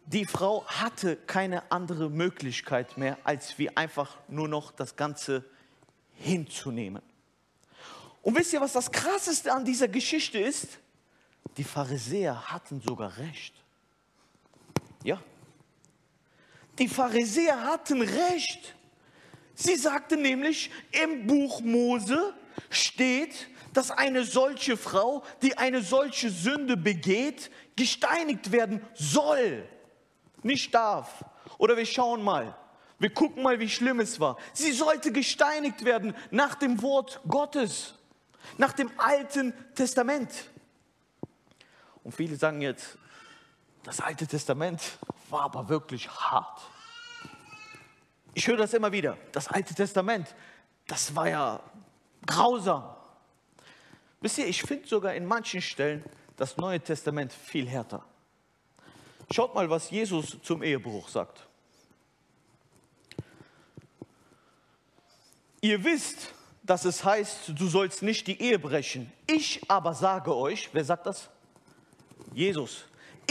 Die 0.06 0.26
Frau 0.26 0.66
hatte 0.68 1.16
keine 1.16 1.72
andere 1.72 2.10
Möglichkeit 2.10 2.98
mehr, 2.98 3.18
als 3.24 3.58
wie 3.58 3.76
einfach 3.76 4.18
nur 4.28 4.48
noch 4.48 4.72
das 4.72 4.96
Ganze 4.96 5.46
hinzunehmen. 6.14 7.02
Und 8.22 8.36
wisst 8.36 8.54
ihr, 8.54 8.62
was 8.62 8.74
das 8.74 8.92
Krasseste 8.92 9.52
an 9.52 9.66
dieser 9.66 9.88
Geschichte 9.88 10.40
ist? 10.40 10.80
Die 11.58 11.64
Pharisäer 11.64 12.52
hatten 12.52 12.82
sogar 12.82 13.18
recht. 13.18 13.63
Ja. 15.04 15.22
Die 16.80 16.88
Pharisäer 16.88 17.64
hatten 17.64 18.02
recht. 18.02 18.76
Sie 19.54 19.76
sagten 19.76 20.22
nämlich, 20.22 20.72
im 20.92 21.28
Buch 21.28 21.62
Mose 21.62 22.34
steht, 22.70 23.48
dass 23.74 23.92
eine 23.92 24.24
solche 24.24 24.78
Frau, 24.78 25.24
die 25.42 25.58
eine 25.58 25.82
solche 25.82 26.30
Sünde 26.30 26.78
begeht, 26.78 27.52
gesteinigt 27.76 28.52
werden 28.52 28.82
soll, 28.94 29.68
nicht 30.42 30.74
darf. 30.74 31.24
Oder 31.58 31.78
wir 31.78 31.86
schauen 31.86 32.24
mal, 32.24 32.56
wir 33.00 33.14
gucken 33.14 33.44
mal, 33.44 33.60
wie 33.60 33.70
schlimm 33.70 34.00
es 34.00 34.20
war. 34.20 34.38
Sie 34.54 34.72
sollte 34.72 35.12
gesteinigt 35.12 35.84
werden 35.86 36.16
nach 36.32 36.56
dem 36.56 36.82
Wort 36.82 37.20
Gottes, 37.28 37.96
nach 38.58 38.74
dem 38.74 38.92
Alten 38.98 39.54
Testament. 39.76 40.32
Und 42.04 42.14
viele 42.14 42.36
sagen 42.36 42.62
jetzt, 42.62 42.98
das 43.84 44.00
Alte 44.00 44.26
Testament 44.26 44.82
war 45.30 45.42
aber 45.42 45.68
wirklich 45.70 46.10
hart. 46.10 46.62
Ich 48.34 48.48
höre 48.48 48.58
das 48.58 48.74
immer 48.74 48.92
wieder. 48.92 49.18
Das 49.32 49.48
Alte 49.48 49.76
Testament, 49.76 50.34
das 50.88 51.16
war 51.16 51.30
ja 51.30 51.60
grausam. 52.26 52.84
Wisst 54.22 54.38
ihr, 54.38 54.48
ich 54.48 54.64
finde 54.64 54.88
sogar 54.88 55.14
in 55.14 55.26
manchen 55.26 55.62
Stellen 55.62 56.04
das 56.38 56.58
Neue 56.58 56.80
Testament 56.80 57.32
viel 57.34 57.68
härter. 57.68 58.04
Schaut 59.32 59.54
mal, 59.54 59.70
was 59.70 59.90
Jesus 59.90 60.38
zum 60.42 60.64
Ehebruch 60.64 61.10
sagt. 61.10 61.46
Ihr 65.62 65.84
wisst, 65.84 66.34
dass 66.64 66.86
es 66.86 67.04
heißt, 67.04 67.54
du 67.58 67.68
sollst 67.68 68.02
nicht 68.02 68.28
die 68.28 68.42
Ehe 68.42 68.60
brechen. 68.60 69.12
Ich 69.28 69.62
aber 69.70 69.94
sage 69.94 70.36
euch, 70.36 70.70
wer 70.74 70.84
sagt 70.84 71.06
das? 71.06 71.30
Jesus. 72.34 72.86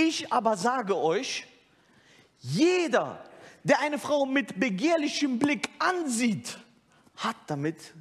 Ich 0.08 0.32
aber 0.32 0.56
sage 0.56 0.96
euch, 0.96 1.46
jeder, 2.40 3.24
der 3.62 3.80
eine 3.80 3.98
Frau 3.98 4.26
mit 4.26 4.58
begehrlichem 4.58 5.38
Blick 5.38 5.68
ansieht, 5.78 6.58
hat 7.16 7.36
damit 7.46 7.94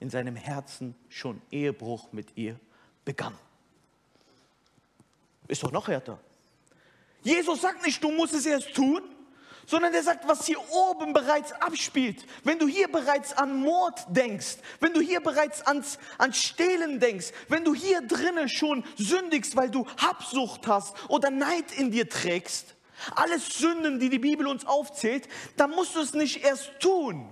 in 0.00 0.10
seinem 0.10 0.34
Herzen 0.34 0.96
schon 1.08 1.40
Ehebruch 1.50 2.10
mit 2.12 2.36
ihr 2.36 2.58
begangen. 3.04 3.38
Ist 5.46 5.62
doch 5.62 5.70
noch 5.70 5.86
härter. 5.86 6.18
Jesus 7.22 7.60
sagt 7.60 7.84
nicht, 7.84 8.02
du 8.02 8.10
musst 8.10 8.34
es 8.34 8.46
erst 8.46 8.74
tun, 8.74 9.02
sondern 9.66 9.92
er 9.92 10.02
sagt, 10.02 10.26
was 10.28 10.46
hier 10.46 10.58
oben 10.70 11.12
bereits 11.12 11.52
abspielt. 11.52 12.24
Wenn 12.44 12.58
du 12.58 12.68
hier 12.68 12.88
bereits 12.88 13.32
an 13.32 13.60
Mord 13.60 14.00
denkst, 14.08 14.56
wenn 14.80 14.94
du 14.94 15.00
hier 15.00 15.20
bereits 15.20 15.62
ans, 15.66 15.98
an 16.18 16.32
Stehlen 16.32 17.00
denkst, 17.00 17.32
wenn 17.48 17.64
du 17.64 17.74
hier 17.74 18.00
drinnen 18.02 18.48
schon 18.48 18.84
sündigst, 18.96 19.56
weil 19.56 19.70
du 19.70 19.86
Habsucht 19.98 20.66
hast 20.66 20.94
oder 21.08 21.30
Neid 21.30 21.72
in 21.72 21.90
dir 21.90 22.08
trägst, 22.08 22.76
alles 23.14 23.58
Sünden, 23.58 23.98
die 23.98 24.08
die 24.08 24.18
Bibel 24.18 24.46
uns 24.46 24.66
aufzählt, 24.66 25.28
dann 25.56 25.70
musst 25.72 25.96
du 25.96 26.00
es 26.00 26.14
nicht 26.14 26.44
erst 26.44 26.80
tun, 26.80 27.28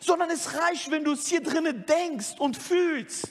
sondern 0.00 0.30
es 0.30 0.58
reicht, 0.58 0.90
wenn 0.90 1.04
du 1.04 1.12
es 1.12 1.26
hier 1.26 1.42
drinnen 1.42 1.86
denkst 1.86 2.38
und 2.38 2.56
fühlst. 2.56 3.30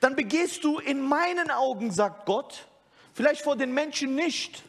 Dann 0.00 0.16
begehst 0.16 0.64
du 0.64 0.78
in 0.78 1.00
meinen 1.00 1.50
Augen, 1.50 1.90
sagt 1.90 2.26
Gott, 2.26 2.68
vielleicht 3.12 3.42
vor 3.42 3.56
den 3.56 3.74
Menschen 3.74 4.14
nicht, 4.14 4.62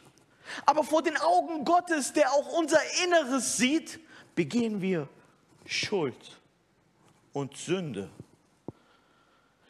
aber 0.64 0.84
vor 0.84 1.02
den 1.02 1.16
Augen 1.16 1.64
Gottes, 1.64 2.12
der 2.12 2.32
auch 2.32 2.58
unser 2.58 2.80
Inneres 3.04 3.56
sieht, 3.56 4.00
begehen 4.34 4.80
wir 4.80 5.08
Schuld 5.64 6.40
und 7.32 7.56
Sünde. 7.56 8.08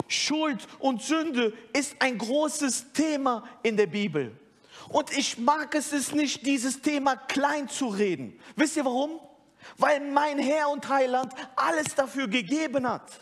Schuld 0.09 0.66
und 0.78 1.02
Sünde 1.02 1.52
ist 1.73 1.97
ein 1.99 2.16
großes 2.18 2.92
Thema 2.92 3.49
in 3.62 3.76
der 3.76 3.87
Bibel. 3.87 4.37
Und 4.88 5.16
ich 5.16 5.37
mag 5.38 5.75
es 5.75 5.92
es 5.92 6.12
nicht, 6.12 6.47
dieses 6.47 6.80
Thema 6.80 7.16
klein 7.16 7.68
zu 7.68 7.88
reden. 7.88 8.38
Wisst 8.54 8.76
ihr 8.76 8.85
warum? 8.85 9.18
Weil 9.78 10.00
mein 10.00 10.38
Herr 10.38 10.68
und 10.68 10.88
Heiland 10.88 11.33
alles 11.56 11.95
dafür 11.97 12.28
gegeben 12.28 12.88
hat. 12.88 13.21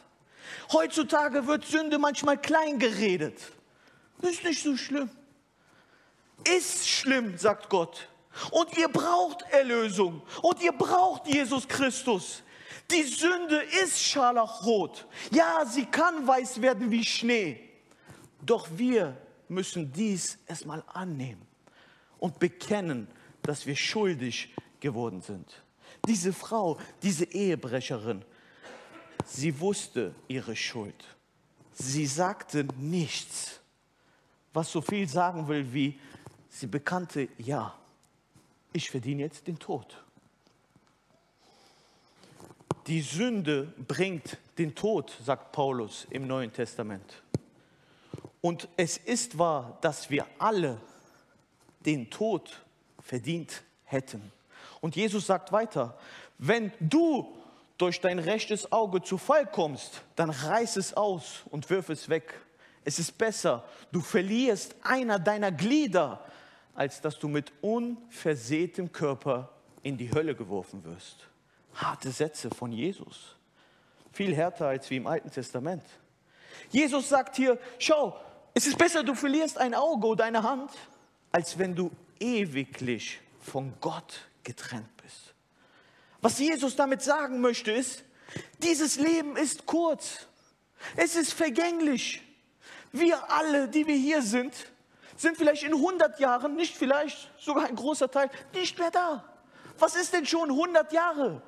Heutzutage 0.72 1.46
wird 1.46 1.64
Sünde 1.64 1.98
manchmal 1.98 2.36
klein 2.36 2.78
geredet. 2.78 3.38
Das 4.20 4.32
ist 4.32 4.44
nicht 4.44 4.62
so 4.62 4.76
schlimm 4.76 5.10
ist 6.48 6.88
schlimm, 6.88 7.36
sagt 7.38 7.68
Gott. 7.68 8.08
Und 8.50 8.76
ihr 8.76 8.88
braucht 8.88 9.42
Erlösung. 9.50 10.22
Und 10.42 10.60
ihr 10.62 10.72
braucht 10.72 11.26
Jesus 11.26 11.66
Christus. 11.68 12.42
Die 12.90 13.02
Sünde 13.02 13.62
ist 13.82 14.02
scharlachrot. 14.02 15.06
Ja, 15.30 15.64
sie 15.64 15.86
kann 15.86 16.26
weiß 16.26 16.60
werden 16.60 16.90
wie 16.90 17.04
Schnee. 17.04 17.60
Doch 18.42 18.68
wir 18.70 19.16
müssen 19.48 19.92
dies 19.92 20.38
erstmal 20.46 20.82
annehmen 20.92 21.46
und 22.18 22.38
bekennen, 22.38 23.08
dass 23.42 23.66
wir 23.66 23.76
schuldig 23.76 24.54
geworden 24.80 25.22
sind. 25.22 25.62
Diese 26.06 26.32
Frau, 26.32 26.78
diese 27.02 27.24
Ehebrecherin, 27.24 28.22
sie 29.26 29.58
wusste 29.60 30.14
ihre 30.28 30.54
Schuld. 30.54 31.04
Sie 31.72 32.06
sagte 32.06 32.66
nichts, 32.78 33.60
was 34.52 34.70
so 34.70 34.80
viel 34.80 35.08
sagen 35.08 35.48
will 35.48 35.72
wie, 35.72 35.98
Sie 36.54 36.68
bekannte, 36.68 37.26
ja, 37.38 37.74
ich 38.72 38.88
verdiene 38.88 39.22
jetzt 39.22 39.48
den 39.48 39.58
Tod. 39.58 40.04
Die 42.86 43.00
Sünde 43.00 43.74
bringt 43.88 44.38
den 44.56 44.72
Tod, 44.72 45.18
sagt 45.24 45.50
Paulus 45.50 46.06
im 46.10 46.28
Neuen 46.28 46.52
Testament. 46.52 47.24
Und 48.40 48.68
es 48.76 48.98
ist 48.98 49.36
wahr, 49.36 49.78
dass 49.80 50.10
wir 50.10 50.26
alle 50.38 50.80
den 51.84 52.08
Tod 52.08 52.62
verdient 53.00 53.64
hätten. 53.82 54.30
Und 54.80 54.94
Jesus 54.94 55.26
sagt 55.26 55.50
weiter, 55.50 55.98
wenn 56.38 56.70
du 56.78 57.36
durch 57.78 58.00
dein 58.00 58.20
rechtes 58.20 58.70
Auge 58.70 59.02
zu 59.02 59.18
Fall 59.18 59.46
kommst, 59.46 60.02
dann 60.14 60.30
reiß 60.30 60.76
es 60.76 60.94
aus 60.94 61.42
und 61.50 61.68
wirf 61.68 61.88
es 61.88 62.08
weg. 62.08 62.40
Es 62.84 63.00
ist 63.00 63.18
besser, 63.18 63.64
du 63.90 64.00
verlierst 64.00 64.76
einer 64.84 65.18
deiner 65.18 65.50
Glieder, 65.50 66.24
als 66.74 67.00
dass 67.00 67.18
du 67.18 67.28
mit 67.28 67.52
unversehrtem 67.60 68.92
Körper 68.92 69.50
in 69.82 69.96
die 69.96 70.10
Hölle 70.12 70.34
geworfen 70.34 70.84
wirst. 70.84 71.28
Harte 71.74 72.10
Sätze 72.10 72.50
von 72.50 72.72
Jesus. 72.72 73.36
Viel 74.12 74.34
härter 74.34 74.68
als 74.68 74.90
wie 74.90 74.96
im 74.96 75.06
Alten 75.06 75.30
Testament. 75.30 75.84
Jesus 76.70 77.08
sagt 77.08 77.36
hier, 77.36 77.58
schau, 77.78 78.18
es 78.54 78.66
ist 78.66 78.78
besser, 78.78 79.02
du 79.02 79.14
verlierst 79.14 79.58
ein 79.58 79.74
Auge 79.74 80.06
oder 80.06 80.24
eine 80.24 80.42
Hand, 80.42 80.70
als 81.32 81.58
wenn 81.58 81.74
du 81.74 81.90
ewiglich 82.20 83.20
von 83.40 83.74
Gott 83.80 84.28
getrennt 84.44 84.96
bist. 85.02 85.34
Was 86.20 86.38
Jesus 86.38 86.76
damit 86.76 87.02
sagen 87.02 87.40
möchte 87.40 87.72
ist, 87.72 88.04
dieses 88.62 88.96
Leben 88.96 89.36
ist 89.36 89.66
kurz. 89.66 90.26
Es 90.96 91.16
ist 91.16 91.32
vergänglich. 91.32 92.22
Wir 92.92 93.30
alle, 93.30 93.68
die 93.68 93.86
wir 93.86 93.96
hier 93.96 94.22
sind, 94.22 94.54
sind 95.16 95.36
vielleicht 95.36 95.62
in 95.62 95.74
100 95.74 96.18
Jahren, 96.20 96.56
nicht 96.56 96.76
vielleicht, 96.76 97.30
sogar 97.38 97.66
ein 97.66 97.76
großer 97.76 98.10
Teil, 98.10 98.30
nicht 98.54 98.78
mehr 98.78 98.90
da. 98.90 99.24
Was 99.78 99.96
ist 99.96 100.12
denn 100.12 100.26
schon 100.26 100.50
100 100.50 100.92
Jahre? 100.92 101.42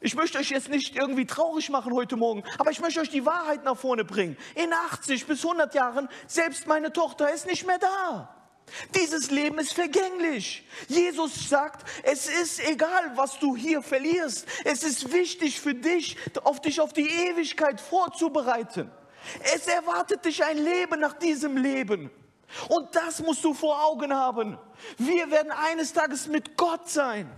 Ich 0.00 0.14
möchte 0.14 0.38
euch 0.38 0.50
jetzt 0.50 0.68
nicht 0.68 0.94
irgendwie 0.94 1.26
traurig 1.26 1.70
machen 1.70 1.94
heute 1.94 2.16
Morgen, 2.16 2.44
aber 2.58 2.70
ich 2.70 2.80
möchte 2.80 3.00
euch 3.00 3.08
die 3.08 3.24
Wahrheit 3.24 3.64
nach 3.64 3.76
vorne 3.76 4.04
bringen. 4.04 4.36
In 4.54 4.72
80 4.72 5.26
bis 5.26 5.42
100 5.42 5.74
Jahren, 5.74 6.08
selbst 6.26 6.66
meine 6.66 6.92
Tochter 6.92 7.32
ist 7.32 7.46
nicht 7.46 7.66
mehr 7.66 7.78
da. 7.78 8.32
Dieses 8.94 9.30
Leben 9.30 9.58
ist 9.58 9.72
vergänglich. 9.72 10.66
Jesus 10.88 11.48
sagt, 11.48 11.88
es 12.02 12.28
ist 12.28 12.60
egal, 12.68 13.12
was 13.14 13.38
du 13.38 13.56
hier 13.56 13.80
verlierst. 13.80 14.46
Es 14.64 14.82
ist 14.82 15.12
wichtig 15.12 15.60
für 15.60 15.74
dich, 15.74 16.16
auf 16.42 16.60
dich 16.60 16.80
auf 16.80 16.92
die 16.92 17.08
Ewigkeit 17.08 17.80
vorzubereiten. 17.80 18.90
Es 19.54 19.66
erwartet 19.66 20.24
dich 20.24 20.44
ein 20.44 20.58
Leben 20.58 21.00
nach 21.00 21.14
diesem 21.14 21.56
Leben. 21.56 22.10
Und 22.68 22.94
das 22.94 23.20
musst 23.20 23.44
du 23.44 23.54
vor 23.54 23.84
Augen 23.84 24.12
haben. 24.12 24.58
Wir 24.98 25.30
werden 25.30 25.50
eines 25.50 25.92
Tages 25.92 26.28
mit 26.28 26.56
Gott 26.56 26.88
sein. 26.88 27.30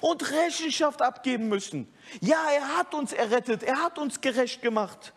und 0.00 0.30
Rechenschaft 0.30 1.02
abgeben 1.02 1.48
müssen. 1.48 1.88
Ja, 2.20 2.50
er 2.54 2.76
hat 2.76 2.94
uns 2.94 3.12
errettet, 3.12 3.62
er 3.62 3.82
hat 3.82 3.98
uns 3.98 4.20
gerecht 4.20 4.62
gemacht, 4.62 5.12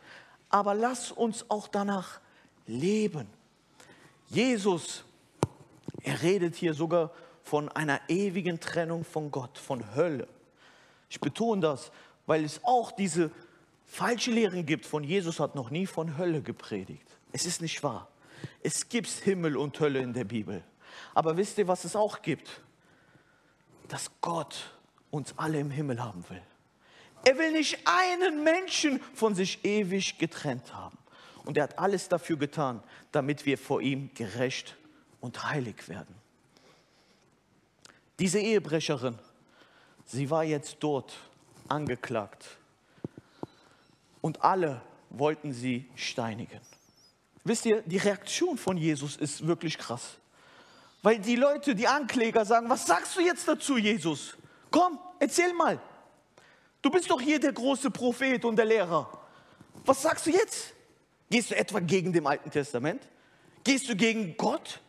aber 0.50 0.74
lass 0.74 1.12
uns 1.12 1.50
auch 1.50 1.68
danach 1.68 2.20
leben. 2.66 3.28
Jesus, 4.28 5.04
er 6.02 6.22
redet 6.22 6.56
hier 6.56 6.74
sogar 6.74 7.12
von 7.44 7.70
einer 7.70 8.00
ewigen 8.08 8.60
Trennung 8.60 9.04
von 9.04 9.32
Gott, 9.32 9.58
von 9.58 9.96
Hölle. 9.96 10.28
Ich 11.10 11.20
betone 11.20 11.62
das, 11.62 11.92
weil 12.26 12.44
es 12.44 12.64
auch 12.64 12.92
diese 12.92 13.32
falsche 13.86 14.32
Lehren 14.32 14.66
gibt. 14.66 14.86
Von 14.86 15.04
Jesus 15.04 15.40
hat 15.40 15.56
noch 15.56 15.70
nie 15.70 15.86
von 15.86 16.18
Hölle 16.18 16.42
gepredigt. 16.42 17.06
Es 17.32 17.46
ist 17.46 17.62
nicht 17.62 17.84
wahr. 17.84 18.08
Es 18.62 18.90
gibt 18.90 19.08
Himmel 19.08 19.58
und 19.58 19.80
Hölle 19.80 20.00
in 20.00 20.14
der 20.14 20.26
Bibel. 20.26 20.64
Aber 21.14 21.38
wisst 21.38 21.58
ihr, 21.58 21.68
was 21.68 21.86
es 21.86 21.96
auch 21.96 22.22
gibt? 22.22 22.62
Dass 23.88 24.10
Gott 24.22 24.72
uns 25.12 25.34
alle 25.38 25.60
im 25.60 25.72
Himmel 25.72 26.04
haben 26.04 26.24
will. 26.30 26.42
Er 27.26 27.38
will 27.38 27.52
nicht 27.52 27.80
einen 27.86 28.44
Menschen 28.44 29.00
von 29.14 29.36
sich 29.36 29.64
ewig 29.64 30.18
getrennt 30.18 30.74
haben. 30.74 30.98
Und 31.46 31.58
er 31.58 31.64
hat 31.64 31.80
alles 31.80 32.10
dafür 32.10 32.38
getan, 32.38 32.84
damit 33.12 33.46
wir 33.46 33.58
vor 33.58 33.82
ihm 33.82 34.14
gerecht 34.14 34.76
und 35.20 35.44
heilig 35.50 35.88
werden. 35.88 36.16
Diese 38.20 38.40
Ehebrecherin, 38.40 39.18
sie 40.06 40.30
war 40.30 40.44
jetzt 40.44 40.78
dort 40.80 41.18
angeklagt. 41.68 42.58
Und 44.22 44.42
alle 44.44 44.82
wollten 45.10 45.52
sie 45.54 45.90
steinigen. 45.96 46.62
Wisst 47.44 47.66
ihr, 47.66 47.82
die 47.82 47.98
Reaktion 47.98 48.58
von 48.58 48.78
Jesus 48.78 49.18
ist 49.18 49.46
wirklich 49.46 49.78
krass. 49.78 50.18
Weil 51.02 51.20
die 51.20 51.36
Leute, 51.36 51.76
die 51.76 51.88
Ankläger 51.88 52.46
sagen, 52.46 52.70
was 52.70 52.86
sagst 52.86 53.18
du 53.18 53.22
jetzt 53.22 53.48
dazu, 53.48 53.78
Jesus? 53.78 54.38
Komm, 54.72 54.98
erzähl 55.20 55.54
mal. 55.54 55.82
Du 56.82 56.90
bist 56.90 57.10
doch 57.10 57.20
hier 57.20 57.40
der 57.40 57.52
große 57.52 57.92
Prophet 57.92 58.44
und 58.46 58.56
der 58.56 58.66
Lehrer. 58.66 59.10
Was 59.86 60.02
sagst 60.02 60.26
du 60.26 60.32
jetzt? 60.32 60.74
Gehst 61.30 61.52
du 61.52 61.58
etwa 61.58 61.80
gegen 61.80 62.14
dem 62.14 62.28
Alten 62.28 62.50
Testament? 62.50 63.02
Gehst 63.64 63.90
du 63.90 63.96
gegen 63.96 64.38
Gott? 64.38 64.80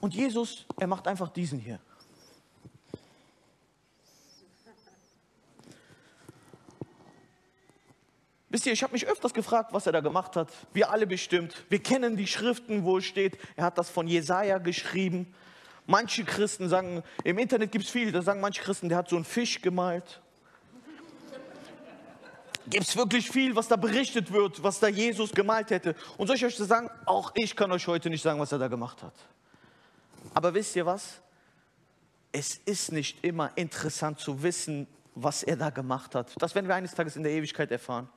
Und 0.00 0.14
Jesus, 0.14 0.66
er 0.78 0.86
macht 0.86 1.06
einfach 1.06 1.28
diesen 1.28 1.58
hier. 1.58 1.78
Wisst 8.54 8.66
ihr, 8.66 8.72
ich 8.72 8.84
habe 8.84 8.92
mich 8.92 9.08
öfters 9.08 9.34
gefragt, 9.34 9.72
was 9.72 9.84
er 9.86 9.90
da 9.90 9.98
gemacht 9.98 10.36
hat. 10.36 10.48
Wir 10.72 10.88
alle 10.92 11.08
bestimmt. 11.08 11.64
Wir 11.70 11.82
kennen 11.82 12.16
die 12.16 12.28
Schriften, 12.28 12.84
wo 12.84 12.98
es 12.98 13.04
steht, 13.04 13.36
er 13.56 13.64
hat 13.64 13.78
das 13.78 13.90
von 13.90 14.06
Jesaja 14.06 14.58
geschrieben. 14.58 15.34
Manche 15.88 16.22
Christen 16.22 16.68
sagen, 16.68 17.02
im 17.24 17.38
Internet 17.38 17.72
gibt 17.72 17.86
es 17.86 17.90
viele, 17.90 18.12
da 18.12 18.22
sagen 18.22 18.40
manche 18.40 18.62
Christen, 18.62 18.88
der 18.88 18.98
hat 18.98 19.08
so 19.08 19.16
einen 19.16 19.24
Fisch 19.24 19.60
gemalt. 19.60 20.22
Gibt 22.68 22.86
es 22.86 22.96
wirklich 22.96 23.28
viel, 23.28 23.56
was 23.56 23.66
da 23.66 23.74
berichtet 23.74 24.32
wird, 24.32 24.62
was 24.62 24.78
da 24.78 24.86
Jesus 24.86 25.32
gemalt 25.32 25.70
hätte. 25.70 25.96
Und 26.16 26.28
soll 26.28 26.36
ich 26.36 26.46
euch 26.46 26.56
sagen, 26.56 26.88
auch 27.06 27.32
ich 27.34 27.56
kann 27.56 27.72
euch 27.72 27.88
heute 27.88 28.08
nicht 28.08 28.22
sagen, 28.22 28.38
was 28.38 28.52
er 28.52 28.60
da 28.60 28.68
gemacht 28.68 29.02
hat. 29.02 29.14
Aber 30.32 30.54
wisst 30.54 30.76
ihr 30.76 30.86
was? 30.86 31.20
Es 32.30 32.54
ist 32.64 32.92
nicht 32.92 33.24
immer 33.24 33.50
interessant 33.56 34.20
zu 34.20 34.44
wissen, 34.44 34.86
was 35.16 35.42
er 35.42 35.56
da 35.56 35.70
gemacht 35.70 36.14
hat. 36.14 36.40
Das 36.40 36.54
werden 36.54 36.68
wir 36.68 36.76
eines 36.76 36.94
Tages 36.94 37.16
in 37.16 37.24
der 37.24 37.32
Ewigkeit 37.32 37.72
erfahren. 37.72 38.08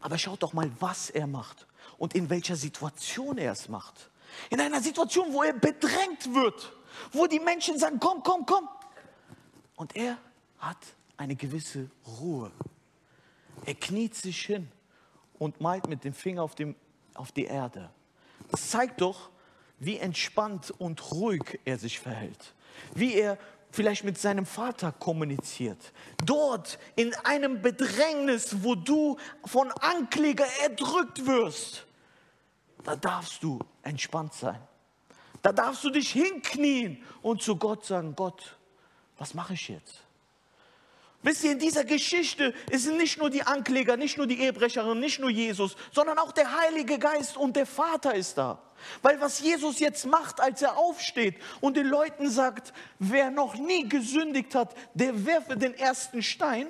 Aber 0.00 0.18
schaut 0.18 0.42
doch 0.42 0.52
mal, 0.52 0.70
was 0.80 1.10
er 1.10 1.26
macht 1.26 1.66
und 1.98 2.14
in 2.14 2.30
welcher 2.30 2.56
Situation 2.56 3.38
er 3.38 3.52
es 3.52 3.68
macht. 3.68 4.10
In 4.48 4.60
einer 4.60 4.80
Situation, 4.80 5.32
wo 5.32 5.42
er 5.42 5.52
bedrängt 5.52 6.32
wird, 6.34 6.72
wo 7.12 7.26
die 7.26 7.40
Menschen 7.40 7.78
sagen, 7.78 7.98
komm, 8.00 8.22
komm, 8.22 8.46
komm. 8.46 8.68
Und 9.76 9.96
er 9.96 10.18
hat 10.58 10.78
eine 11.16 11.36
gewisse 11.36 11.90
Ruhe. 12.06 12.50
Er 13.66 13.74
kniet 13.74 14.14
sich 14.14 14.40
hin 14.42 14.70
und 15.38 15.60
malt 15.60 15.88
mit 15.88 16.04
dem 16.04 16.14
Finger 16.14 16.42
auf, 16.42 16.54
dem, 16.54 16.76
auf 17.14 17.32
die 17.32 17.44
Erde. 17.44 17.90
Das 18.50 18.70
zeigt 18.70 19.00
doch, 19.00 19.30
wie 19.78 19.98
entspannt 19.98 20.70
und 20.78 21.10
ruhig 21.12 21.60
er 21.64 21.78
sich 21.78 21.98
verhält. 21.98 22.54
Wie 22.94 23.14
er 23.14 23.38
vielleicht 23.70 24.04
mit 24.04 24.18
seinem 24.18 24.46
Vater 24.46 24.92
kommuniziert. 24.92 25.92
Dort 26.24 26.78
in 26.96 27.14
einem 27.24 27.62
Bedrängnis, 27.62 28.62
wo 28.62 28.74
du 28.74 29.16
von 29.44 29.70
Ankläger 29.72 30.46
erdrückt 30.62 31.26
wirst, 31.26 31.86
da 32.84 32.96
darfst 32.96 33.42
du 33.42 33.58
entspannt 33.82 34.34
sein. 34.34 34.60
Da 35.42 35.52
darfst 35.52 35.84
du 35.84 35.90
dich 35.90 36.10
hinknien 36.10 37.02
und 37.22 37.42
zu 37.42 37.56
Gott 37.56 37.84
sagen, 37.84 38.14
Gott, 38.14 38.56
was 39.18 39.34
mache 39.34 39.54
ich 39.54 39.68
jetzt? 39.68 40.02
Wisst 41.22 41.44
ihr, 41.44 41.52
in 41.52 41.58
dieser 41.58 41.84
Geschichte 41.84 42.54
sind 42.72 42.96
nicht 42.96 43.18
nur 43.18 43.28
die 43.28 43.42
Ankläger, 43.42 43.96
nicht 43.96 44.16
nur 44.16 44.26
die 44.26 44.40
Ehebrecherin, 44.40 44.98
nicht 44.98 45.18
nur 45.18 45.28
Jesus, 45.28 45.76
sondern 45.92 46.18
auch 46.18 46.32
der 46.32 46.58
Heilige 46.60 46.98
Geist 46.98 47.36
und 47.36 47.56
der 47.56 47.66
Vater 47.66 48.14
ist 48.14 48.38
da. 48.38 48.58
Weil 49.02 49.20
was 49.20 49.40
Jesus 49.40 49.78
jetzt 49.78 50.06
macht, 50.06 50.40
als 50.40 50.62
er 50.62 50.76
aufsteht 50.76 51.36
und 51.60 51.76
den 51.76 51.86
Leuten 51.86 52.30
sagt, 52.30 52.72
wer 52.98 53.30
noch 53.30 53.54
nie 53.54 53.88
gesündigt 53.88 54.54
hat, 54.54 54.74
der 54.94 55.26
werfe 55.26 55.56
den 55.56 55.74
ersten 55.74 56.22
Stein, 56.22 56.68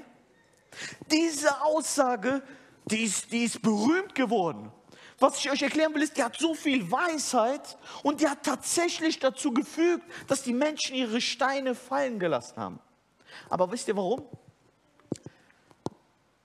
diese 1.10 1.62
Aussage, 1.62 2.42
die 2.86 3.04
ist, 3.04 3.32
die 3.32 3.44
ist 3.44 3.62
berühmt 3.62 4.14
geworden. 4.14 4.72
Was 5.18 5.38
ich 5.38 5.50
euch 5.50 5.62
erklären 5.62 5.94
will, 5.94 6.02
ist, 6.02 6.16
die 6.16 6.24
hat 6.24 6.38
so 6.38 6.54
viel 6.54 6.90
Weisheit 6.90 7.76
und 8.02 8.20
die 8.20 8.28
hat 8.28 8.42
tatsächlich 8.42 9.18
dazu 9.18 9.52
gefügt, 9.52 10.04
dass 10.28 10.42
die 10.42 10.54
Menschen 10.54 10.96
ihre 10.96 11.20
Steine 11.20 11.74
fallen 11.74 12.18
gelassen 12.18 12.56
haben. 12.56 12.80
Aber 13.50 13.70
wisst 13.70 13.88
ihr 13.88 13.96
warum? 13.96 14.24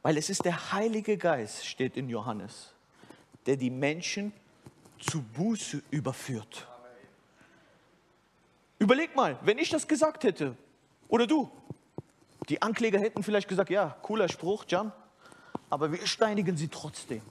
Weil 0.02 0.18
es 0.18 0.30
ist 0.30 0.44
der 0.44 0.74
Heilige 0.74 1.18
Geist, 1.18 1.66
steht 1.66 1.96
in 1.96 2.10
Johannes, 2.10 2.74
der 3.46 3.56
die 3.56 3.70
Menschen 3.70 4.34
zu 5.00 5.22
Buße 5.22 5.82
überführt. 5.92 6.68
Überleg 8.80 9.16
mal, 9.16 9.38
wenn 9.42 9.58
ich 9.58 9.70
das 9.70 9.88
gesagt 9.88 10.24
hätte, 10.24 10.56
oder 11.08 11.28
du, 11.28 11.50
die 12.50 12.62
Ankläger 12.62 13.00
hätten 13.00 13.24
vielleicht 13.24 13.48
gesagt, 13.48 13.70
ja, 13.70 13.98
cooler 14.02 14.30
Spruch, 14.30 14.66
Jan, 14.68 14.92
aber 15.70 15.92
wir 15.92 16.06
steinigen 16.06 16.58
sie 16.58 16.68
trotzdem. 16.68 17.22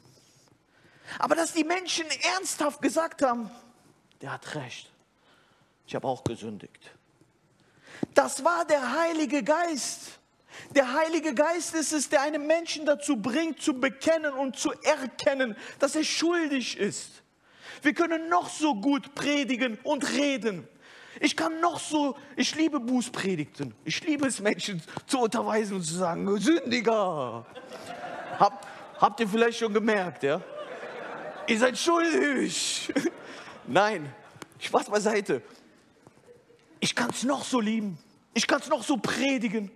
Aber 1.18 1.34
dass 1.34 1.52
die 1.52 1.64
Menschen 1.64 2.06
ernsthaft 2.34 2.80
gesagt 2.80 3.22
haben, 3.22 3.50
der 4.20 4.32
hat 4.32 4.54
recht, 4.54 4.90
ich 5.86 5.94
habe 5.94 6.08
auch 6.08 6.24
gesündigt. 6.24 6.90
Das 8.14 8.42
war 8.44 8.64
der 8.64 8.98
Heilige 8.98 9.42
Geist. 9.42 10.18
Der 10.74 10.92
Heilige 10.92 11.34
Geist 11.34 11.74
ist 11.74 11.92
es, 11.92 12.08
der 12.08 12.22
einen 12.22 12.46
Menschen 12.46 12.86
dazu 12.86 13.16
bringt, 13.16 13.60
zu 13.60 13.74
bekennen 13.78 14.32
und 14.32 14.56
zu 14.56 14.72
erkennen, 14.82 15.56
dass 15.78 15.94
er 15.94 16.04
schuldig 16.04 16.76
ist. 16.78 17.23
Wir 17.84 17.92
können 17.92 18.30
noch 18.30 18.48
so 18.48 18.74
gut 18.74 19.14
predigen 19.14 19.76
und 19.82 20.10
reden. 20.10 20.66
Ich 21.20 21.36
kann 21.36 21.60
noch 21.60 21.78
so, 21.78 22.16
ich 22.34 22.54
liebe 22.54 22.80
Bußpredigten. 22.80 23.74
Ich 23.84 24.02
liebe 24.02 24.26
es, 24.26 24.40
Menschen 24.40 24.82
zu 25.06 25.20
unterweisen 25.20 25.76
und 25.76 25.82
zu 25.82 25.94
sagen, 25.94 26.38
Sündiger. 26.38 27.44
Hab, 28.38 28.66
habt 28.98 29.20
ihr 29.20 29.28
vielleicht 29.28 29.58
schon 29.58 29.74
gemerkt, 29.74 30.22
ja? 30.22 30.40
Ihr 31.46 31.58
seid 31.58 31.76
schuldig. 31.76 32.90
Nein, 33.66 34.10
Spaß 34.58 34.88
beiseite. 34.88 35.42
Ich 36.80 36.94
kann 36.94 37.10
es 37.10 37.22
noch 37.22 37.44
so 37.44 37.60
lieben. 37.60 37.98
Ich 38.32 38.46
kann 38.46 38.60
es 38.60 38.68
noch 38.70 38.82
so 38.82 38.96
predigen. 38.96 39.70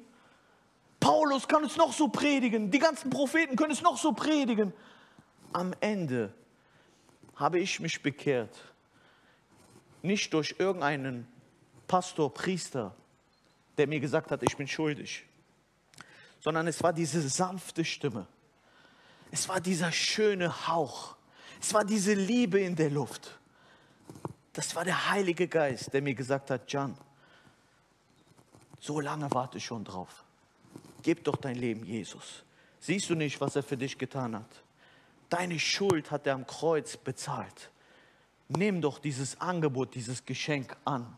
Paulus 0.98 1.46
kann 1.46 1.62
es 1.62 1.76
noch 1.76 1.92
so 1.92 2.08
predigen. 2.08 2.70
Die 2.70 2.78
ganzen 2.78 3.10
Propheten 3.10 3.54
können 3.54 3.72
es 3.72 3.82
noch 3.82 3.98
so 3.98 4.12
predigen. 4.12 4.72
Am 5.52 5.74
Ende 5.80 6.32
habe 7.38 7.60
ich 7.60 7.80
mich 7.80 8.02
bekehrt. 8.02 8.54
Nicht 10.02 10.32
durch 10.34 10.56
irgendeinen 10.58 11.26
Pastor, 11.86 12.32
Priester, 12.32 12.94
der 13.78 13.86
mir 13.86 14.00
gesagt 14.00 14.30
hat, 14.30 14.42
ich 14.42 14.56
bin 14.56 14.68
schuldig, 14.68 15.24
sondern 16.40 16.66
es 16.66 16.82
war 16.82 16.92
diese 16.92 17.26
sanfte 17.28 17.84
Stimme. 17.84 18.26
Es 19.30 19.48
war 19.48 19.60
dieser 19.60 19.92
schöne 19.92 20.68
Hauch. 20.68 21.16
Es 21.60 21.72
war 21.74 21.84
diese 21.84 22.14
Liebe 22.14 22.60
in 22.60 22.76
der 22.76 22.90
Luft. 22.90 23.38
Das 24.52 24.74
war 24.74 24.84
der 24.84 25.10
Heilige 25.10 25.46
Geist, 25.46 25.92
der 25.92 26.02
mir 26.02 26.14
gesagt 26.14 26.50
hat, 26.50 26.70
John, 26.70 26.96
so 28.80 29.00
lange 29.00 29.30
warte 29.32 29.58
ich 29.58 29.64
schon 29.64 29.84
drauf. 29.84 30.24
Gib 31.02 31.24
doch 31.24 31.36
dein 31.36 31.56
Leben 31.56 31.84
Jesus. 31.84 32.44
Siehst 32.80 33.10
du 33.10 33.14
nicht, 33.14 33.40
was 33.40 33.56
er 33.56 33.62
für 33.62 33.76
dich 33.76 33.98
getan 33.98 34.36
hat? 34.36 34.62
Deine 35.28 35.58
Schuld 35.58 36.10
hat 36.10 36.26
er 36.26 36.34
am 36.34 36.46
Kreuz 36.46 36.96
bezahlt. 36.96 37.70
Nimm 38.48 38.80
doch 38.80 38.98
dieses 38.98 39.40
Angebot, 39.40 39.94
dieses 39.94 40.24
Geschenk 40.24 40.74
an. 40.84 41.16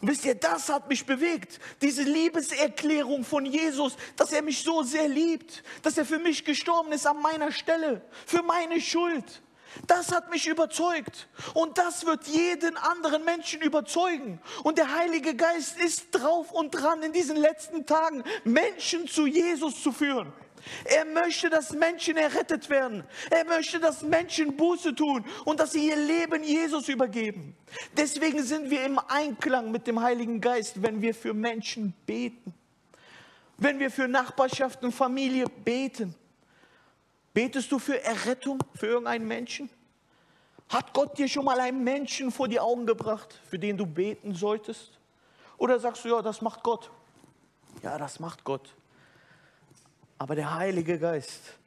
Und 0.00 0.08
wisst 0.08 0.26
ihr, 0.26 0.34
das 0.34 0.68
hat 0.68 0.88
mich 0.88 1.06
bewegt. 1.06 1.58
Diese 1.80 2.02
Liebeserklärung 2.02 3.24
von 3.24 3.46
Jesus, 3.46 3.96
dass 4.16 4.32
er 4.32 4.42
mich 4.42 4.62
so 4.62 4.82
sehr 4.82 5.08
liebt, 5.08 5.62
dass 5.82 5.96
er 5.96 6.04
für 6.04 6.18
mich 6.18 6.44
gestorben 6.44 6.92
ist 6.92 7.06
an 7.06 7.22
meiner 7.22 7.50
Stelle, 7.50 8.02
für 8.26 8.42
meine 8.42 8.80
Schuld. 8.80 9.42
Das 9.86 10.12
hat 10.12 10.30
mich 10.30 10.46
überzeugt. 10.46 11.28
Und 11.54 11.78
das 11.78 12.04
wird 12.06 12.26
jeden 12.26 12.76
anderen 12.76 13.24
Menschen 13.24 13.60
überzeugen. 13.62 14.40
Und 14.62 14.78
der 14.78 14.94
Heilige 14.94 15.34
Geist 15.34 15.78
ist 15.78 16.10
drauf 16.12 16.52
und 16.52 16.70
dran, 16.70 17.02
in 17.02 17.12
diesen 17.12 17.36
letzten 17.36 17.86
Tagen 17.86 18.22
Menschen 18.44 19.08
zu 19.08 19.26
Jesus 19.26 19.82
zu 19.82 19.92
führen. 19.92 20.32
Er 20.84 21.04
möchte, 21.04 21.48
dass 21.48 21.72
Menschen 21.72 22.16
errettet 22.16 22.68
werden. 22.70 23.04
Er 23.30 23.44
möchte, 23.44 23.78
dass 23.78 24.02
Menschen 24.02 24.56
Buße 24.56 24.94
tun 24.94 25.24
und 25.44 25.60
dass 25.60 25.72
sie 25.72 25.88
ihr 25.88 25.96
Leben 25.96 26.42
Jesus 26.42 26.88
übergeben. 26.88 27.56
Deswegen 27.96 28.42
sind 28.42 28.70
wir 28.70 28.84
im 28.84 28.98
Einklang 28.98 29.70
mit 29.70 29.86
dem 29.86 30.00
Heiligen 30.00 30.40
Geist, 30.40 30.82
wenn 30.82 31.00
wir 31.00 31.14
für 31.14 31.34
Menschen 31.34 31.94
beten. 32.04 32.54
Wenn 33.58 33.78
wir 33.78 33.90
für 33.90 34.08
Nachbarschaft 34.08 34.82
und 34.82 34.92
Familie 34.92 35.46
beten. 35.64 36.14
Betest 37.32 37.70
du 37.70 37.78
für 37.78 38.02
Errettung 38.02 38.58
für 38.74 38.86
irgendeinen 38.86 39.28
Menschen? 39.28 39.70
Hat 40.68 40.92
Gott 40.92 41.16
dir 41.16 41.28
schon 41.28 41.44
mal 41.44 41.60
einen 41.60 41.84
Menschen 41.84 42.32
vor 42.32 42.48
die 42.48 42.58
Augen 42.58 42.86
gebracht, 42.86 43.40
für 43.48 43.58
den 43.58 43.76
du 43.76 43.86
beten 43.86 44.34
solltest? 44.34 44.98
Oder 45.58 45.78
sagst 45.78 46.04
du, 46.04 46.08
ja, 46.08 46.22
das 46.22 46.42
macht 46.42 46.62
Gott? 46.62 46.90
Ja, 47.82 47.98
das 47.98 48.20
macht 48.20 48.42
Gott. 48.44 48.74
Aber 50.18 50.34
der 50.34 50.54
Heilige 50.54 50.98
Geist, 50.98 51.58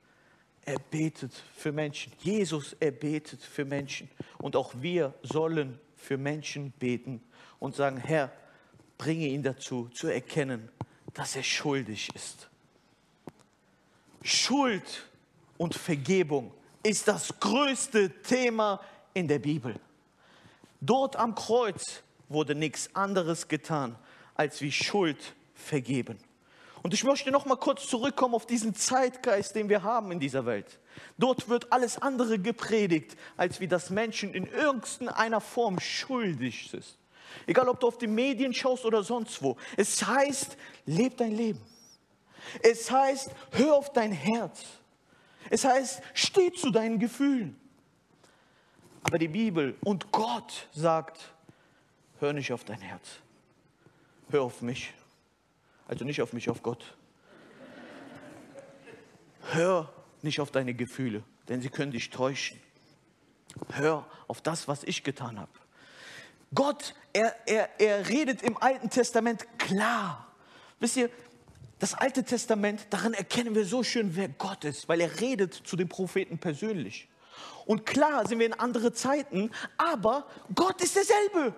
er 0.66 0.80
betet 0.80 1.34
für 1.56 1.72
Menschen. 1.72 2.14
Jesus, 2.20 2.76
er 2.80 2.92
betet 2.92 3.42
für 3.42 3.66
Menschen. 3.66 4.10
Und 4.38 4.56
auch 4.56 4.74
wir 4.76 5.14
sollen 5.24 5.80
für 5.96 6.18
Menschen 6.18 6.72
beten 6.80 7.22
und 7.60 7.76
sagen, 7.76 7.98
Herr, 7.98 8.32
bringe 8.98 9.28
ihn 9.28 9.44
dazu, 9.44 9.90
zu 9.94 10.08
erkennen, 10.08 10.70
dass 11.14 11.36
er 11.36 11.44
schuldig 11.44 12.10
ist. 12.14 12.50
Schuld 14.22 15.08
und 15.58 15.74
Vergebung 15.76 16.54
ist 16.84 17.08
das 17.08 17.40
größte 17.40 18.22
Thema 18.22 18.82
in 19.14 19.28
der 19.28 19.40
Bibel. 19.40 19.76
Dort 20.82 21.16
am 21.16 21.36
Kreuz 21.36 22.04
wurde 22.28 22.56
nichts 22.56 22.94
anderes 22.96 23.48
getan, 23.48 23.96
als 24.36 24.62
wie 24.62 24.72
Schuld 24.72 25.36
vergeben. 25.54 26.18
Und 26.82 26.94
ich 26.94 27.04
möchte 27.04 27.32
noch 27.32 27.46
mal 27.46 27.58
kurz 27.58 27.88
zurückkommen 27.88 28.36
auf 28.36 28.46
diesen 28.46 28.74
Zeitgeist, 28.74 29.56
den 29.56 29.70
wir 29.70 29.84
haben 29.84 30.12
in 30.12 30.20
dieser 30.20 30.46
Welt. 30.46 30.80
Dort 31.18 31.50
wird 31.50 31.72
alles 31.72 31.98
andere 31.98 32.40
gepredigt, 32.40 33.18
als 33.36 33.60
wie 33.60 33.68
das 33.68 33.90
Menschen 33.90 34.34
in 34.34 34.46
irgendeiner 34.46 35.42
Form 35.42 35.80
schuldig 35.80 36.74
ist. 36.74 36.98
Egal, 37.46 37.68
ob 37.70 37.80
du 37.80 37.88
auf 37.88 37.98
die 37.98 38.08
Medien 38.08 38.54
schaust 38.54 38.86
oder 38.86 39.04
sonst 39.04 39.42
wo. 39.42 39.58
Es 39.78 40.06
heißt, 40.06 40.58
leb 40.86 41.18
dein 41.18 41.36
Leben. 41.36 41.62
Es 42.64 42.90
heißt, 42.90 43.32
hör 43.52 43.76
auf 43.76 43.92
dein 43.94 44.12
Herz. 44.12 44.64
Es 45.50 45.66
heißt, 45.66 46.02
steh 46.14 46.52
zu 46.52 46.72
deinen 46.72 47.00
Gefühlen. 47.00 47.60
Aber 49.04 49.18
die 49.18 49.28
Bibel 49.28 49.76
und 49.82 50.12
Gott 50.12 50.68
sagt, 50.74 51.34
hör 52.20 52.34
nicht 52.34 52.52
auf 52.52 52.64
dein 52.64 52.82
Herz. 52.82 53.20
Hör 54.30 54.44
auf 54.44 54.62
mich. 54.62 54.94
Also 55.90 56.06
nicht 56.06 56.22
auf 56.22 56.34
mich, 56.34 56.52
auf 56.52 56.62
Gott. 56.62 56.96
Hör 59.52 59.92
nicht 60.22 60.40
auf 60.40 60.52
deine 60.52 60.76
Gefühle, 60.76 61.24
denn 61.48 61.62
sie 61.62 61.70
können 61.70 61.92
dich 61.92 62.12
täuschen. 62.12 62.60
Hör 63.72 64.06
auf 64.28 64.40
das, 64.40 64.68
was 64.68 64.84
ich 64.84 65.04
getan 65.04 65.40
habe. 65.40 65.52
Gott, 66.54 66.94
er, 67.12 67.36
er, 67.48 67.70
er 67.80 68.08
redet 68.08 68.44
im 68.44 68.56
Alten 68.58 68.92
Testament 68.92 69.48
klar. 69.58 70.28
Wisst 70.80 70.96
ihr, 70.96 71.10
das 71.80 71.96
Alte 71.96 72.24
Testament, 72.24 72.86
darin 72.92 73.16
erkennen 73.16 73.56
wir 73.56 73.66
so 73.66 73.82
schön, 73.82 74.16
wer 74.16 74.30
Gott 74.30 74.66
ist, 74.66 74.88
weil 74.88 75.02
er 75.02 75.20
redet 75.20 75.56
zu 75.56 75.76
den 75.76 75.90
Propheten 75.90 76.38
persönlich. 76.38 77.08
Und 77.66 77.88
klar 77.88 78.28
sind 78.28 78.38
wir 78.38 78.46
in 78.46 78.54
andere 78.54 78.94
Zeiten, 78.94 79.50
aber 79.78 80.28
Gott 80.54 80.84
ist 80.84 80.96
derselbe. 80.96 81.56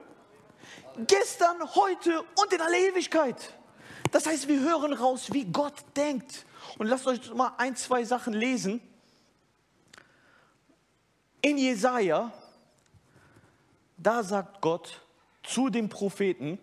Gestern, 1.06 1.58
heute 1.76 2.22
und 2.22 2.54
in 2.54 2.62
aller 2.62 2.78
Ewigkeit. 2.78 3.56
Das 4.12 4.26
heißt, 4.26 4.47
wir 4.47 4.60
hören 4.60 4.93
raus, 4.93 5.32
wie 5.32 5.45
Gott 5.45 5.74
denkt. 5.95 6.45
Und 6.78 6.88
lasst 6.88 7.08
euch 7.08 7.34
mal 7.34 7.54
ein, 7.58 7.76
zwei 7.76 8.04
Sachen 8.04 8.34
lesen. 8.34 8.82
In 11.41 11.58
Jesaja, 11.58 12.32
da 13.97 14.24
sagt 14.24 14.62
Gott 14.62 15.02
zu 15.43 15.69
den 15.69 15.89
Propheten, 15.89 16.60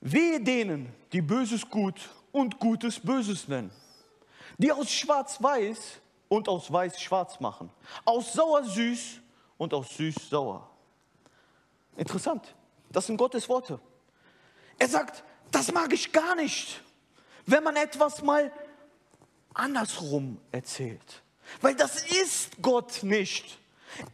wehe 0.00 0.40
denen, 0.40 0.92
die 1.12 1.22
Böses 1.22 1.68
gut 1.68 2.10
und 2.32 2.58
Gutes 2.58 3.00
Böses 3.00 3.48
nennen, 3.48 3.70
die 4.58 4.70
aus 4.70 4.90
Schwarz-Weiß 4.90 6.00
und 6.28 6.48
aus 6.48 6.70
Weiß 6.72 7.00
schwarz 7.00 7.40
machen, 7.40 7.70
aus 8.04 8.32
sauer 8.32 8.64
süß 8.64 9.20
und 9.56 9.72
aus 9.74 9.96
süß 9.96 10.28
sauer. 10.28 10.68
Interessant, 11.96 12.54
das 12.90 13.06
sind 13.06 13.16
Gottes 13.16 13.48
Worte. 13.48 13.80
Er 14.78 14.88
sagt, 14.88 15.24
das 15.50 15.72
mag 15.72 15.92
ich 15.92 16.12
gar 16.12 16.34
nicht, 16.34 16.80
wenn 17.46 17.62
man 17.62 17.76
etwas 17.76 18.22
mal 18.22 18.52
andersrum 19.54 20.40
erzählt. 20.52 21.22
Weil 21.60 21.74
das 21.74 22.04
ist 22.04 22.62
Gott 22.62 23.02
nicht. 23.02 23.58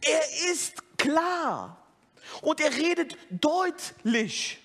Er 0.01 0.51
ist 0.51 0.97
klar 0.97 1.77
und 2.41 2.59
er 2.59 2.75
redet 2.75 3.17
deutlich. 3.29 4.59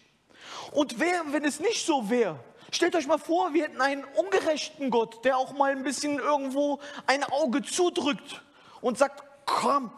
Und 0.71 0.99
wer, 0.99 1.33
wenn 1.33 1.45
es 1.45 1.61
nicht 1.61 1.85
so 1.85 2.09
wäre, 2.09 2.43
stellt 2.71 2.97
euch 2.97 3.07
mal 3.07 3.19
vor, 3.19 3.53
wir 3.53 3.65
hätten 3.65 3.81
einen 3.81 4.05
ungerechten 4.05 4.91
Gott, 4.91 5.25
der 5.25 5.37
auch 5.37 5.53
mal 5.53 5.73
ein 5.73 5.83
bisschen 5.83 6.19
irgendwo 6.19 6.81
ein 7.07 7.25
Auge 7.25 7.63
zudrückt 7.63 8.43
und 8.81 8.97
sagt, 8.97 9.23
komm, 9.45 9.93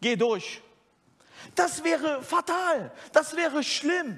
geh 0.00 0.16
durch. 0.16 0.62
Das 1.54 1.82
wäre 1.82 2.22
fatal, 2.22 2.92
das 3.12 3.34
wäre 3.34 3.64
schlimm. 3.64 4.16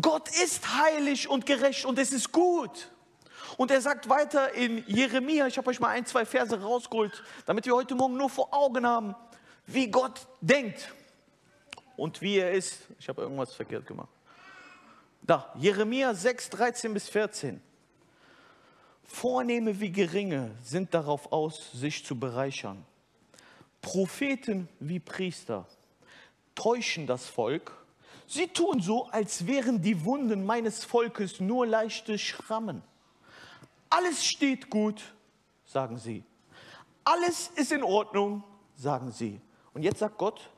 Gott 0.00 0.28
ist 0.28 0.76
heilig 0.76 1.28
und 1.28 1.46
gerecht 1.46 1.84
und 1.84 1.98
es 1.98 2.12
ist 2.12 2.32
gut. 2.32 2.90
Und 3.56 3.70
er 3.70 3.80
sagt 3.80 4.08
weiter 4.08 4.52
in 4.52 4.84
Jeremia, 4.86 5.46
ich 5.46 5.56
habe 5.56 5.70
euch 5.70 5.80
mal 5.80 5.88
ein, 5.88 6.04
zwei 6.04 6.26
Verse 6.26 6.60
rausgeholt, 6.60 7.22
damit 7.46 7.64
wir 7.64 7.74
heute 7.74 7.94
Morgen 7.94 8.16
nur 8.16 8.28
vor 8.28 8.52
Augen 8.52 8.86
haben, 8.86 9.14
wie 9.66 9.90
Gott 9.90 10.26
denkt 10.40 10.92
und 11.96 12.20
wie 12.20 12.38
er 12.38 12.52
ist. 12.52 12.80
Ich 12.98 13.08
habe 13.08 13.22
irgendwas 13.22 13.54
verkehrt 13.54 13.86
gemacht. 13.86 14.10
Da, 15.22 15.52
Jeremia 15.56 16.14
6, 16.14 16.50
13 16.50 16.92
bis 16.92 17.08
14. 17.08 17.62
Vornehme 19.04 19.80
wie 19.80 19.90
Geringe 19.90 20.50
sind 20.62 20.92
darauf 20.92 21.32
aus, 21.32 21.72
sich 21.72 22.04
zu 22.04 22.18
bereichern. 22.18 22.84
Propheten 23.80 24.68
wie 24.80 25.00
Priester 25.00 25.66
täuschen 26.54 27.06
das 27.06 27.26
Volk 27.26 27.72
Sie 28.26 28.48
tun 28.48 28.80
so, 28.80 29.06
als 29.06 29.46
wären 29.46 29.82
die 29.82 30.04
Wunden 30.04 30.44
meines 30.44 30.84
Volkes 30.84 31.40
nur 31.40 31.66
leichte 31.66 32.18
Schrammen. 32.18 32.82
Alles 33.88 34.24
steht 34.24 34.68
gut, 34.68 35.14
sagen 35.64 35.98
sie. 35.98 36.24
Alles 37.04 37.48
ist 37.54 37.70
in 37.70 37.84
Ordnung, 37.84 38.42
sagen 38.74 39.12
sie. 39.12 39.40
Und 39.74 39.82
jetzt 39.82 40.00
sagt 40.00 40.18
Gott, 40.18 40.50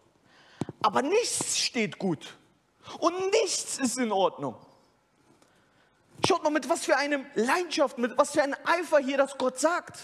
aber 0.81 1.03
nichts 1.03 1.59
steht 1.59 1.99
gut 1.99 2.37
und 3.01 3.15
nichts 3.43 3.79
ist 3.79 3.99
in 3.99 4.13
Ordnung. 4.13 4.57
Schaut 6.27 6.43
mal, 6.43 6.51
mit 6.51 6.69
was 6.69 6.85
für 6.85 6.97
einem 6.97 7.27
Leidenschaft, 7.35 7.99
mit 7.99 8.17
was 8.17 8.33
für 8.33 8.43
einem 8.43 8.57
Eifer 8.65 8.99
hier 8.99 9.19
das 9.19 9.37
Gott 9.39 9.59
sagt. 9.59 9.99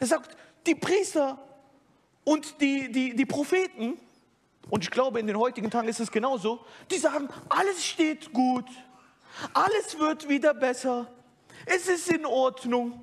Er 0.00 0.06
sagt, 0.06 0.36
die 0.66 0.74
Priester 0.74 1.38
und 2.24 2.60
die, 2.60 2.90
die, 2.90 3.14
die 3.14 3.26
Propheten, 3.26 3.98
und 4.70 4.84
ich 4.84 4.90
glaube, 4.90 5.20
in 5.20 5.26
den 5.26 5.38
heutigen 5.38 5.70
Tagen 5.70 5.88
ist 5.88 6.00
es 6.00 6.10
genauso. 6.10 6.64
Die 6.90 6.98
sagen, 6.98 7.28
alles 7.48 7.84
steht 7.84 8.32
gut, 8.32 8.66
alles 9.52 9.98
wird 9.98 10.28
wieder 10.28 10.54
besser, 10.54 11.10
es 11.66 11.88
ist 11.88 12.10
in 12.10 12.26
Ordnung. 12.26 13.00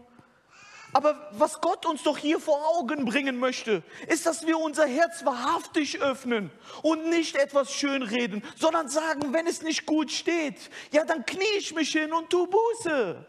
Aber 0.94 1.30
was 1.32 1.62
Gott 1.62 1.86
uns 1.86 2.04
doch 2.04 2.18
hier 2.18 2.40
vor 2.40 2.68
Augen 2.76 3.06
bringen 3.06 3.40
möchte, 3.40 3.82
ist, 4.08 4.26
dass 4.26 4.46
wir 4.46 4.58
unser 4.58 4.86
Herz 4.86 5.24
wahrhaftig 5.24 6.02
öffnen 6.02 6.52
und 6.82 7.10
nicht 7.10 7.38
etwas 7.38 7.72
schönreden, 7.72 8.44
sondern 8.58 8.90
sagen, 8.90 9.32
wenn 9.32 9.48
es 9.48 9.62
nicht 9.62 9.86
gut 9.86 10.12
steht, 10.12 10.70
ja, 10.92 11.06
dann 11.06 11.26
knie 11.26 11.58
ich 11.58 11.74
mich 11.74 11.92
hin 11.94 12.12
und 12.12 12.30
tu 12.30 12.46
Buße. 12.46 13.26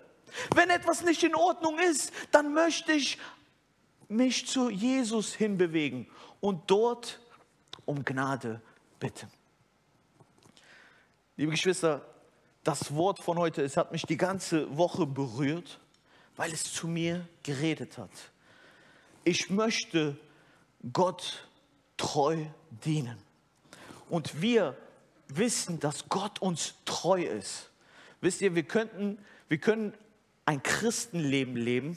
Wenn 0.57 0.71
etwas 0.71 1.03
nicht 1.03 1.23
in 1.23 1.37
Ordnung 1.37 1.79
ist, 1.79 2.13
dann 2.33 2.53
möchte 2.53 2.93
ich 2.93 3.19
mich 4.09 4.49
zu 4.49 4.69
Jesus 4.69 5.33
hinbewegen 5.33 6.11
und 6.41 6.71
dort 6.71 7.21
um 7.85 8.05
Gnade 8.05 8.61
bitten. 8.99 9.31
Liebe 11.37 11.53
Geschwister, 11.53 12.03
das 12.63 12.95
Wort 12.95 13.19
von 13.19 13.39
heute, 13.39 13.63
es 13.63 13.77
hat 13.77 13.93
mich 13.93 14.03
die 14.03 14.17
ganze 14.17 14.77
Woche 14.77 15.07
berührt, 15.07 15.81
weil 16.37 16.53
es 16.53 16.73
zu 16.73 16.87
mir 16.87 17.27
geredet 17.43 17.99
hat. 17.99 18.11
Ich 19.25 19.51
möchte 19.51 20.17
Gott 20.93 21.49
treu 21.97 22.45
dienen. 22.85 23.19
Und 24.09 24.41
wir 24.41 24.77
wissen, 25.29 25.81
dass 25.81 26.09
Gott 26.09 26.41
uns 26.41 26.75
treu 26.85 27.23
ist. 27.23 27.71
Wisst 28.21 28.41
ihr, 28.41 28.55
wir, 28.55 28.63
könnten, 28.63 29.19
wir 29.49 29.59
können 29.59 29.95
ein 30.45 30.63
Christenleben 30.63 31.57
leben, 31.57 31.97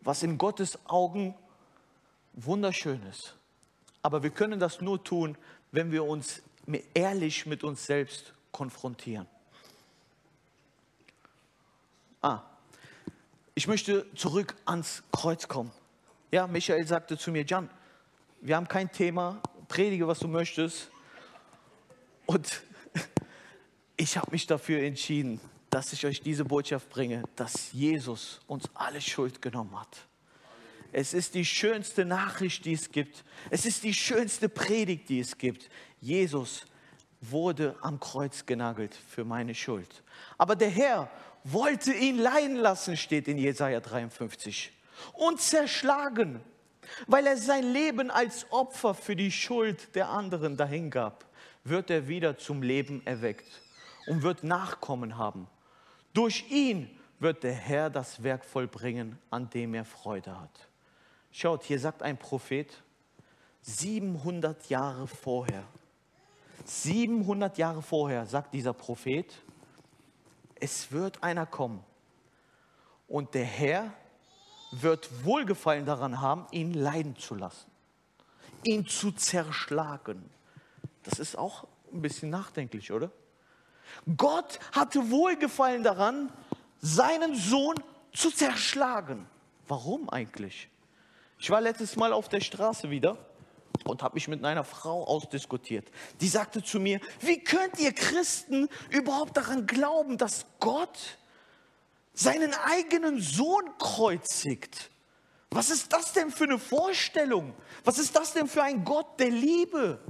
was 0.00 0.22
in 0.22 0.38
Gottes 0.38 0.78
Augen 0.86 1.34
Wunderschönes. 2.32 3.35
Aber 4.06 4.22
wir 4.22 4.30
können 4.30 4.60
das 4.60 4.80
nur 4.80 5.02
tun, 5.02 5.36
wenn 5.72 5.90
wir 5.90 6.04
uns 6.04 6.40
ehrlich 6.94 7.44
mit 7.44 7.64
uns 7.64 7.86
selbst 7.86 8.34
konfrontieren. 8.52 9.26
Ah, 12.22 12.42
ich 13.56 13.66
möchte 13.66 14.06
zurück 14.14 14.54
ans 14.64 15.02
Kreuz 15.10 15.48
kommen. 15.48 15.72
Ja, 16.30 16.46
Michael 16.46 16.86
sagte 16.86 17.18
zu 17.18 17.32
mir, 17.32 17.42
Jan, 17.46 17.68
wir 18.42 18.54
haben 18.54 18.68
kein 18.68 18.92
Thema, 18.92 19.42
predige, 19.66 20.06
was 20.06 20.20
du 20.20 20.28
möchtest. 20.28 20.88
Und 22.26 22.62
ich 23.96 24.16
habe 24.16 24.30
mich 24.30 24.46
dafür 24.46 24.84
entschieden, 24.84 25.40
dass 25.68 25.92
ich 25.92 26.06
euch 26.06 26.20
diese 26.20 26.44
Botschaft 26.44 26.90
bringe, 26.90 27.24
dass 27.34 27.72
Jesus 27.72 28.38
uns 28.46 28.70
alle 28.72 29.00
Schuld 29.00 29.42
genommen 29.42 29.76
hat. 29.76 30.06
Es 30.98 31.12
ist 31.12 31.34
die 31.34 31.44
schönste 31.44 32.06
Nachricht, 32.06 32.64
die 32.64 32.72
es 32.72 32.90
gibt. 32.90 33.22
Es 33.50 33.66
ist 33.66 33.84
die 33.84 33.92
schönste 33.92 34.48
Predigt, 34.48 35.10
die 35.10 35.20
es 35.20 35.36
gibt. 35.36 35.68
Jesus 36.00 36.64
wurde 37.20 37.76
am 37.82 38.00
Kreuz 38.00 38.46
genagelt 38.46 38.94
für 38.94 39.22
meine 39.22 39.54
Schuld. 39.54 40.02
Aber 40.38 40.56
der 40.56 40.70
Herr 40.70 41.10
wollte 41.44 41.92
ihn 41.92 42.16
leiden 42.16 42.56
lassen, 42.56 42.96
steht 42.96 43.28
in 43.28 43.36
Jesaja 43.36 43.80
53. 43.80 44.72
Und 45.12 45.38
zerschlagen, 45.38 46.40
weil 47.06 47.26
er 47.26 47.36
sein 47.36 47.70
Leben 47.74 48.10
als 48.10 48.50
Opfer 48.50 48.94
für 48.94 49.16
die 49.16 49.32
Schuld 49.32 49.94
der 49.94 50.08
anderen 50.08 50.56
dahingab, 50.56 51.26
wird 51.62 51.90
er 51.90 52.08
wieder 52.08 52.38
zum 52.38 52.62
Leben 52.62 53.06
erweckt 53.06 53.60
und 54.06 54.22
wird 54.22 54.44
Nachkommen 54.44 55.18
haben. 55.18 55.46
Durch 56.14 56.50
ihn 56.50 56.88
wird 57.18 57.42
der 57.42 57.52
Herr 57.52 57.90
das 57.90 58.22
Werk 58.22 58.46
vollbringen, 58.46 59.18
an 59.28 59.50
dem 59.50 59.74
er 59.74 59.84
Freude 59.84 60.40
hat. 60.40 60.65
Schaut, 61.38 61.64
hier 61.64 61.78
sagt 61.78 62.02
ein 62.02 62.16
Prophet, 62.16 62.82
700 63.60 64.70
Jahre 64.70 65.06
vorher, 65.06 65.64
700 66.64 67.58
Jahre 67.58 67.82
vorher 67.82 68.24
sagt 68.24 68.54
dieser 68.54 68.72
Prophet, 68.72 69.34
es 70.54 70.90
wird 70.92 71.22
einer 71.22 71.44
kommen 71.44 71.84
und 73.06 73.34
der 73.34 73.44
Herr 73.44 73.92
wird 74.70 75.26
Wohlgefallen 75.26 75.84
daran 75.84 76.22
haben, 76.22 76.46
ihn 76.52 76.72
leiden 76.72 77.16
zu 77.16 77.34
lassen, 77.34 77.70
ihn 78.64 78.86
zu 78.86 79.12
zerschlagen. 79.12 80.30
Das 81.02 81.18
ist 81.18 81.36
auch 81.36 81.66
ein 81.92 82.00
bisschen 82.00 82.30
nachdenklich, 82.30 82.92
oder? 82.92 83.10
Gott 84.16 84.58
hatte 84.72 85.10
Wohlgefallen 85.10 85.82
daran, 85.82 86.32
seinen 86.80 87.34
Sohn 87.34 87.74
zu 88.14 88.30
zerschlagen. 88.30 89.26
Warum 89.68 90.08
eigentlich? 90.08 90.70
Ich 91.38 91.50
war 91.50 91.60
letztes 91.60 91.96
Mal 91.96 92.12
auf 92.12 92.28
der 92.28 92.40
Straße 92.40 92.90
wieder 92.90 93.18
und 93.84 94.02
habe 94.02 94.14
mich 94.14 94.28
mit 94.28 94.44
einer 94.44 94.64
Frau 94.64 95.04
ausdiskutiert. 95.04 95.88
Die 96.20 96.28
sagte 96.28 96.62
zu 96.62 96.80
mir, 96.80 97.00
wie 97.20 97.42
könnt 97.42 97.78
ihr 97.78 97.92
Christen 97.92 98.68
überhaupt 98.90 99.36
daran 99.36 99.66
glauben, 99.66 100.18
dass 100.18 100.46
Gott 100.60 101.18
seinen 102.14 102.54
eigenen 102.54 103.20
Sohn 103.20 103.64
kreuzigt? 103.78 104.90
Was 105.50 105.70
ist 105.70 105.92
das 105.92 106.12
denn 106.12 106.30
für 106.30 106.44
eine 106.44 106.58
Vorstellung? 106.58 107.54
Was 107.84 107.98
ist 107.98 108.16
das 108.16 108.32
denn 108.32 108.48
für 108.48 108.62
ein 108.62 108.84
Gott 108.84 109.20
der 109.20 109.30
Liebe? 109.30 110.00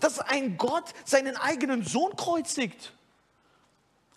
Dass 0.00 0.18
ein 0.18 0.56
Gott 0.58 0.92
seinen 1.04 1.36
eigenen 1.36 1.84
Sohn 1.84 2.14
kreuzigt. 2.16 2.92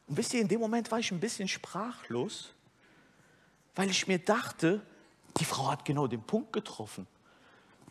Und 0.07 0.17
wisst 0.17 0.33
ihr, 0.33 0.41
in 0.41 0.47
dem 0.47 0.59
Moment 0.59 0.91
war 0.91 0.99
ich 0.99 1.11
ein 1.11 1.19
bisschen 1.19 1.47
sprachlos, 1.47 2.53
weil 3.75 3.89
ich 3.89 4.07
mir 4.07 4.19
dachte, 4.19 4.81
die 5.37 5.45
Frau 5.45 5.71
hat 5.71 5.85
genau 5.85 6.07
den 6.07 6.21
Punkt 6.21 6.53
getroffen. 6.53 7.07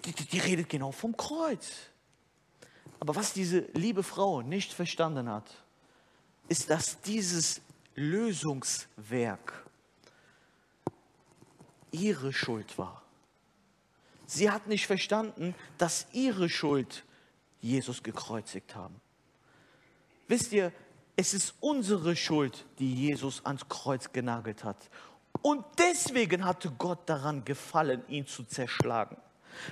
Die, 0.05 0.13
die, 0.13 0.25
die 0.25 0.39
redet 0.39 0.69
genau 0.69 0.93
vom 0.93 1.17
Kreuz. 1.17 1.71
Aber 3.01 3.15
was 3.15 3.33
diese 3.33 3.61
liebe 3.75 4.03
Frau 4.03 4.43
nicht 4.43 4.73
verstanden 4.73 5.29
hat, 5.29 5.51
ist, 6.49 6.71
dass 6.71 7.01
dieses 7.01 7.61
Lösungswerk 7.95 9.65
ihre 11.91 12.33
Schuld 12.33 12.79
war. 12.79 13.03
Sie 14.27 14.51
hat 14.51 14.67
nicht 14.67 14.87
verstanden, 14.87 15.55
dass 15.79 16.07
ihre 16.13 16.49
Schuld 16.49 17.05
Jesus 17.61 18.03
gekreuzigt 18.03 18.75
haben. 18.75 19.01
Wisst 20.27 20.53
ihr, 20.53 20.73
es 21.17 21.35
ist 21.35 21.55
unsere 21.61 22.15
Schuld, 22.15 22.67
die 22.79 22.95
Jesus 22.95 23.45
ans 23.45 23.69
Kreuz 23.69 24.13
genagelt 24.13 24.63
hat. 24.65 24.77
Und 25.43 25.65
deswegen 25.79 26.45
hatte 26.45 26.71
Gott 26.71 27.09
daran 27.09 27.45
gefallen, 27.45 28.03
ihn 28.09 28.27
zu 28.27 28.45
zerschlagen. 28.45 29.17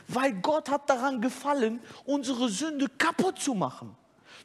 Weil 0.09 0.33
Gott 0.35 0.69
hat 0.69 0.89
daran 0.89 1.21
gefallen, 1.21 1.81
unsere 2.05 2.49
Sünde 2.49 2.89
kaputt 2.89 3.39
zu 3.39 3.55
machen, 3.55 3.97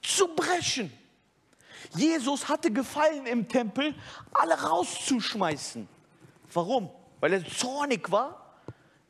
zu 0.02 0.28
brechen. 0.36 0.91
Jesus 1.95 2.47
hatte 2.47 2.71
gefallen 2.71 3.26
im 3.26 3.47
Tempel, 3.47 3.95
alle 4.34 4.54
rauszuschmeißen. 4.54 5.88
Warum? 6.54 6.89
Weil 7.19 7.34
er 7.34 7.45
zornig 7.47 8.12
war? 8.12 8.60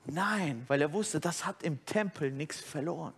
Nein, 0.05 0.63
weil 0.67 0.81
er 0.81 0.91
wusste, 0.93 1.19
das 1.19 1.45
hat 1.45 1.63
im 1.63 1.85
Tempel 1.85 2.31
nichts 2.31 2.59
verloren. 2.59 3.13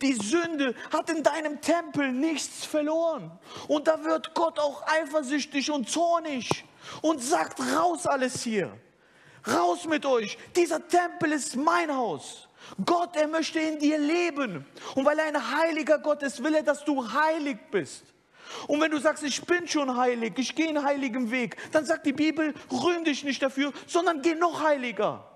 Die 0.00 0.12
Sünde 0.12 0.74
hat 0.92 1.10
in 1.10 1.22
deinem 1.22 1.60
Tempel 1.60 2.12
nichts 2.12 2.64
verloren. 2.64 3.30
Und 3.68 3.88
da 3.88 4.04
wird 4.04 4.34
Gott 4.34 4.58
auch 4.58 4.86
eifersüchtig 4.86 5.70
und 5.70 5.88
zornig 5.88 6.64
und 7.00 7.22
sagt, 7.22 7.60
raus 7.74 8.06
alles 8.06 8.42
hier. 8.42 8.72
Raus 9.46 9.86
mit 9.86 10.06
euch. 10.06 10.38
Dieser 10.54 10.86
Tempel 10.86 11.32
ist 11.32 11.56
mein 11.56 11.94
Haus. 11.94 12.48
Gott, 12.84 13.16
er 13.16 13.26
möchte 13.26 13.58
in 13.58 13.78
dir 13.78 13.98
leben. 13.98 14.64
Und 14.94 15.04
weil 15.04 15.18
er 15.18 15.26
ein 15.26 15.50
heiliger 15.50 15.98
Gott 15.98 16.22
ist, 16.22 16.42
will 16.42 16.54
er, 16.54 16.62
dass 16.62 16.84
du 16.84 17.12
heilig 17.12 17.58
bist. 17.70 18.04
Und 18.66 18.80
wenn 18.80 18.90
du 18.90 18.98
sagst, 18.98 19.22
ich 19.24 19.42
bin 19.42 19.66
schon 19.66 19.96
heilig, 19.96 20.34
ich 20.36 20.54
gehe 20.54 20.68
einen 20.68 20.84
heiligen 20.84 21.30
Weg, 21.30 21.56
dann 21.72 21.84
sagt 21.84 22.06
die 22.06 22.12
Bibel, 22.12 22.54
rühm 22.70 23.04
dich 23.04 23.24
nicht 23.24 23.42
dafür, 23.42 23.72
sondern 23.86 24.22
geh 24.22 24.34
noch 24.34 24.62
heiliger. 24.62 25.31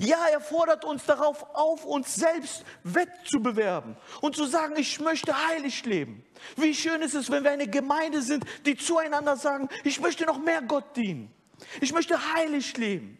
Ja, 0.00 0.26
er 0.30 0.40
fordert 0.40 0.84
uns 0.84 1.04
darauf 1.04 1.44
auf, 1.54 1.84
uns 1.84 2.14
selbst 2.14 2.64
wettzubewerben 2.82 3.96
und 4.20 4.36
zu 4.36 4.46
sagen, 4.46 4.76
ich 4.76 5.00
möchte 5.00 5.46
heilig 5.48 5.84
leben. 5.84 6.24
Wie 6.56 6.74
schön 6.74 7.02
ist 7.02 7.14
es, 7.14 7.30
wenn 7.30 7.44
wir 7.44 7.50
eine 7.50 7.68
Gemeinde 7.68 8.22
sind, 8.22 8.44
die 8.64 8.76
zueinander 8.76 9.36
sagen, 9.36 9.68
ich 9.84 10.00
möchte 10.00 10.24
noch 10.24 10.38
mehr 10.38 10.62
Gott 10.62 10.96
dienen. 10.96 11.32
Ich 11.80 11.92
möchte 11.92 12.34
heilig 12.34 12.76
leben. 12.76 13.18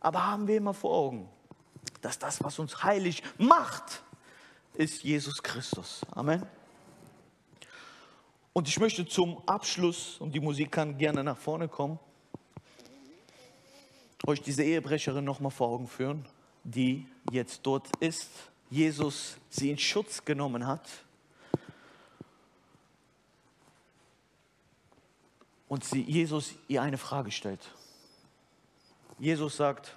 Aber 0.00 0.26
haben 0.26 0.46
wir 0.46 0.56
immer 0.56 0.74
vor 0.74 0.92
Augen, 0.92 1.28
dass 2.00 2.18
das, 2.18 2.42
was 2.42 2.58
uns 2.58 2.82
heilig 2.82 3.22
macht, 3.38 4.02
ist 4.74 5.02
Jesus 5.02 5.42
Christus. 5.42 6.02
Amen. 6.12 6.44
Und 8.52 8.68
ich 8.68 8.78
möchte 8.78 9.06
zum 9.06 9.42
Abschluss, 9.46 10.20
und 10.20 10.32
die 10.32 10.40
Musik 10.40 10.70
kann 10.70 10.96
gerne 10.96 11.24
nach 11.24 11.36
vorne 11.36 11.68
kommen, 11.68 11.98
euch 14.26 14.40
diese 14.40 14.62
Ehebrecherin 14.62 15.24
nochmal 15.24 15.50
vor 15.50 15.68
Augen 15.68 15.86
führen, 15.86 16.24
die 16.64 17.06
jetzt 17.30 17.60
dort 17.64 17.88
ist, 18.00 18.28
Jesus 18.70 19.36
sie 19.50 19.70
in 19.70 19.78
Schutz 19.78 20.24
genommen 20.24 20.66
hat 20.66 20.88
und 25.68 25.84
sie 25.84 26.02
Jesus 26.02 26.54
ihr 26.68 26.82
eine 26.82 26.98
Frage 26.98 27.30
stellt. 27.30 27.60
Jesus 29.18 29.56
sagt, 29.56 29.96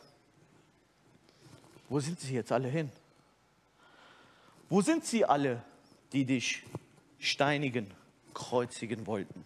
wo 1.89 1.99
sind 1.99 2.19
sie 2.19 2.33
jetzt 2.33 2.51
alle 2.51 2.67
hin? 2.67 2.91
Wo 4.69 4.81
sind 4.81 5.05
sie 5.05 5.23
alle, 5.23 5.63
die 6.11 6.25
dich 6.25 6.63
steinigen, 7.19 7.93
kreuzigen 8.33 9.07
wollten? 9.07 9.45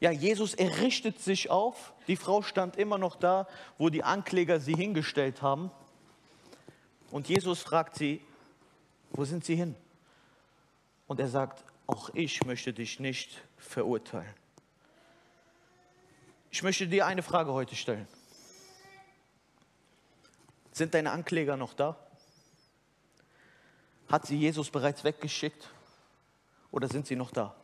Ja, 0.00 0.10
Jesus 0.10 0.54
errichtet 0.54 1.20
sich 1.20 1.50
auf. 1.50 1.92
Die 2.06 2.16
Frau 2.16 2.42
stand 2.42 2.76
immer 2.76 2.98
noch 2.98 3.16
da, 3.16 3.48
wo 3.78 3.88
die 3.88 4.04
Ankläger 4.04 4.60
sie 4.60 4.74
hingestellt 4.74 5.42
haben. 5.42 5.70
Und 7.10 7.28
Jesus 7.28 7.62
fragt 7.62 7.96
sie, 7.96 8.20
wo 9.10 9.24
sind 9.24 9.44
sie 9.44 9.56
hin? 9.56 9.74
Und 11.06 11.18
er 11.18 11.28
sagt, 11.28 11.64
auch 11.86 12.10
ich 12.14 12.44
möchte 12.44 12.72
dich 12.72 13.00
nicht 13.00 13.42
verurteilen. 13.56 14.32
Ich 16.50 16.62
möchte 16.62 16.86
dir 16.86 17.06
eine 17.06 17.22
Frage 17.22 17.52
heute 17.52 17.74
stellen. 17.74 18.06
Sind 20.72 20.94
deine 20.94 21.10
Ankläger 21.10 21.56
noch 21.56 21.74
da? 21.74 21.96
Hat 24.08 24.26
sie 24.26 24.38
Jesus 24.38 24.70
bereits 24.70 25.02
weggeschickt? 25.02 25.68
Oder 26.70 26.88
sind 26.88 27.06
sie 27.06 27.16
noch 27.16 27.30
da? 27.30 27.54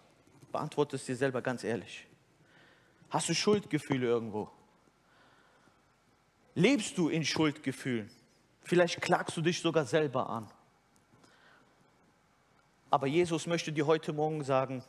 Beantworte 0.50 0.96
es 0.96 1.04
dir 1.04 1.16
selber 1.16 1.40
ganz 1.40 1.64
ehrlich. 1.64 2.06
Hast 3.14 3.28
du 3.28 3.34
Schuldgefühle 3.36 4.08
irgendwo? 4.08 4.50
Lebst 6.56 6.98
du 6.98 7.08
in 7.08 7.24
Schuldgefühlen? 7.24 8.10
Vielleicht 8.64 9.00
klagst 9.00 9.36
du 9.36 9.40
dich 9.40 9.60
sogar 9.60 9.84
selber 9.84 10.28
an. 10.28 10.50
Aber 12.90 13.06
Jesus 13.06 13.46
möchte 13.46 13.70
dir 13.70 13.86
heute 13.86 14.12
Morgen 14.12 14.42
sagen, 14.42 14.82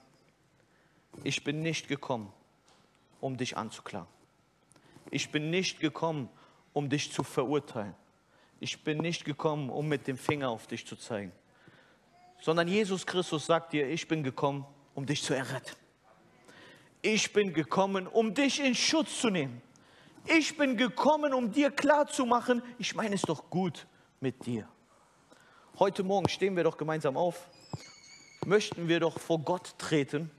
ich 1.23 1.43
bin 1.43 1.61
nicht 1.61 1.87
gekommen, 1.87 2.33
um 3.21 3.37
dich 3.37 3.57
anzuklagen. 3.57 4.09
Ich 5.11 5.29
bin 5.29 5.51
nicht 5.51 5.79
gekommen, 5.79 6.27
um 6.73 6.89
dich 6.89 7.11
zu 7.11 7.21
verurteilen. 7.21 7.93
ich 8.59 8.83
bin 8.83 8.97
nicht 8.97 9.23
gekommen, 9.23 9.69
um 9.69 9.87
mit 9.87 10.07
dem 10.07 10.17
Finger 10.17 10.49
auf 10.49 10.65
dich 10.65 10.87
zu 10.87 10.95
zeigen, 10.95 11.31
sondern 12.41 12.67
Jesus 12.67 13.05
Christus 13.05 13.45
sagt 13.45 13.73
dir, 13.73 13.87
ich 13.87 14.07
bin 14.07 14.23
gekommen, 14.23 14.65
um 14.95 15.05
dich 15.05 15.21
zu 15.21 15.35
erretten. 15.35 15.84
Ich 17.05 17.33
bin 17.33 17.53
gekommen, 17.53 18.07
um 18.07 18.33
dich 18.33 18.59
in 18.59 18.73
Schutz 18.73 19.21
zu 19.21 19.29
nehmen. 19.29 19.61
Ich 20.25 20.57
bin 20.57 20.75
gekommen, 20.75 21.35
um 21.35 21.51
dir 21.51 21.69
klarzumachen, 21.69 22.63
ich 22.79 22.95
meine 22.95 23.13
es 23.13 23.21
doch 23.21 23.47
gut 23.51 23.85
mit 24.21 24.47
dir. 24.47 24.67
Heute 25.77 26.01
Morgen 26.01 26.27
stehen 26.27 26.55
wir 26.55 26.63
doch 26.63 26.77
gemeinsam 26.77 27.15
auf, 27.15 27.47
möchten 28.43 28.87
wir 28.87 28.99
doch 28.99 29.19
vor 29.19 29.37
Gott 29.37 29.75
treten 29.77 30.31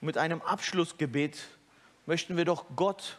und 0.00 0.06
mit 0.06 0.16
einem 0.16 0.40
Abschlussgebet 0.40 1.46
möchten 2.06 2.38
wir 2.38 2.46
doch 2.46 2.64
Gott 2.74 3.18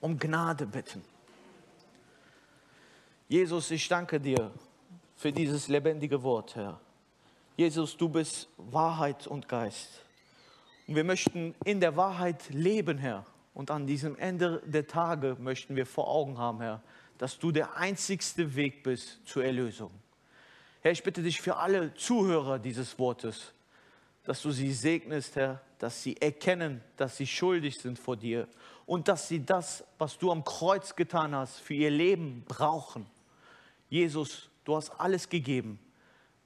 um 0.00 0.18
Gnade 0.18 0.64
bitten. 0.64 1.04
Jesus, 3.28 3.70
ich 3.70 3.86
danke 3.86 4.18
dir 4.18 4.50
für 5.14 5.30
dieses 5.30 5.68
lebendige 5.68 6.22
Wort, 6.22 6.56
Herr. 6.56 6.80
Jesus, 7.54 7.94
du 7.98 8.08
bist 8.08 8.48
Wahrheit 8.56 9.26
und 9.26 9.46
Geist. 9.46 10.06
Und 10.86 10.96
wir 10.96 11.04
möchten 11.04 11.54
in 11.64 11.80
der 11.80 11.96
Wahrheit 11.96 12.50
leben, 12.50 12.98
Herr. 12.98 13.26
Und 13.54 13.70
an 13.70 13.86
diesem 13.86 14.16
Ende 14.16 14.62
der 14.64 14.86
Tage 14.86 15.36
möchten 15.38 15.76
wir 15.76 15.86
vor 15.86 16.08
Augen 16.08 16.38
haben, 16.38 16.60
Herr, 16.60 16.82
dass 17.18 17.38
du 17.38 17.52
der 17.52 17.76
einzigste 17.76 18.54
Weg 18.56 18.82
bist 18.82 19.20
zur 19.26 19.44
Erlösung. 19.44 19.90
Herr, 20.80 20.92
ich 20.92 21.02
bitte 21.02 21.22
dich 21.22 21.40
für 21.40 21.56
alle 21.56 21.94
Zuhörer 21.94 22.58
dieses 22.58 22.98
Wortes, 22.98 23.52
dass 24.24 24.42
du 24.42 24.50
sie 24.50 24.72
segnest, 24.72 25.36
Herr, 25.36 25.60
dass 25.78 26.02
sie 26.02 26.16
erkennen, 26.20 26.80
dass 26.96 27.16
sie 27.16 27.26
schuldig 27.26 27.78
sind 27.78 27.98
vor 27.98 28.16
dir 28.16 28.48
und 28.86 29.08
dass 29.08 29.28
sie 29.28 29.44
das, 29.44 29.84
was 29.98 30.18
du 30.18 30.30
am 30.30 30.44
Kreuz 30.44 30.96
getan 30.96 31.34
hast, 31.34 31.58
für 31.58 31.74
ihr 31.74 31.90
Leben 31.90 32.44
brauchen. 32.46 33.06
Jesus, 33.88 34.48
du 34.64 34.76
hast 34.76 34.90
alles 34.98 35.28
gegeben, 35.28 35.78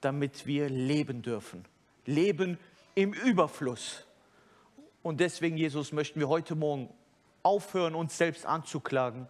damit 0.01 0.45
wir 0.45 0.69
leben 0.69 1.21
dürfen. 1.21 1.65
Leben 2.05 2.57
im 2.95 3.13
Überfluss. 3.13 4.06
Und 5.07 5.21
deswegen, 5.21 5.55
Jesus, 5.55 5.93
möchten 5.93 6.19
wir 6.19 6.27
heute 6.27 6.53
Morgen 6.53 6.89
aufhören, 7.41 7.95
uns 7.95 8.17
selbst 8.17 8.45
anzuklagen 8.45 9.29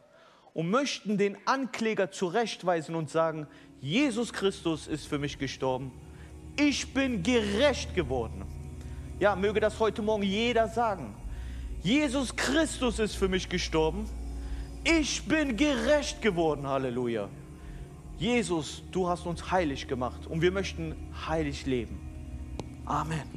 und 0.55 0.71
möchten 0.71 1.19
den 1.19 1.37
Ankläger 1.45 2.09
zurechtweisen 2.09 2.95
und 2.95 3.11
sagen, 3.11 3.45
Jesus 3.79 4.33
Christus 4.33 4.87
ist 4.87 5.05
für 5.05 5.19
mich 5.19 5.37
gestorben. 5.37 5.91
Ich 6.59 6.95
bin 6.95 7.21
gerecht 7.21 7.93
geworden. 7.93 8.43
Ja, 9.19 9.35
möge 9.35 9.59
das 9.59 9.79
heute 9.79 10.01
Morgen 10.01 10.23
jeder 10.23 10.67
sagen. 10.67 11.13
Jesus 11.83 12.35
Christus 12.35 12.97
ist 12.97 13.13
für 13.13 13.27
mich 13.27 13.47
gestorben. 13.47 14.09
Ich 14.83 15.27
bin 15.27 15.57
gerecht 15.57 16.23
geworden. 16.23 16.65
Halleluja. 16.65 17.29
Jesus, 18.17 18.81
du 18.91 19.07
hast 19.07 19.27
uns 19.27 19.51
heilig 19.51 19.87
gemacht 19.87 20.25
und 20.25 20.41
wir 20.41 20.51
möchten 20.51 20.95
heilig 21.27 21.67
leben. 21.67 21.99
Amen. 22.83 23.27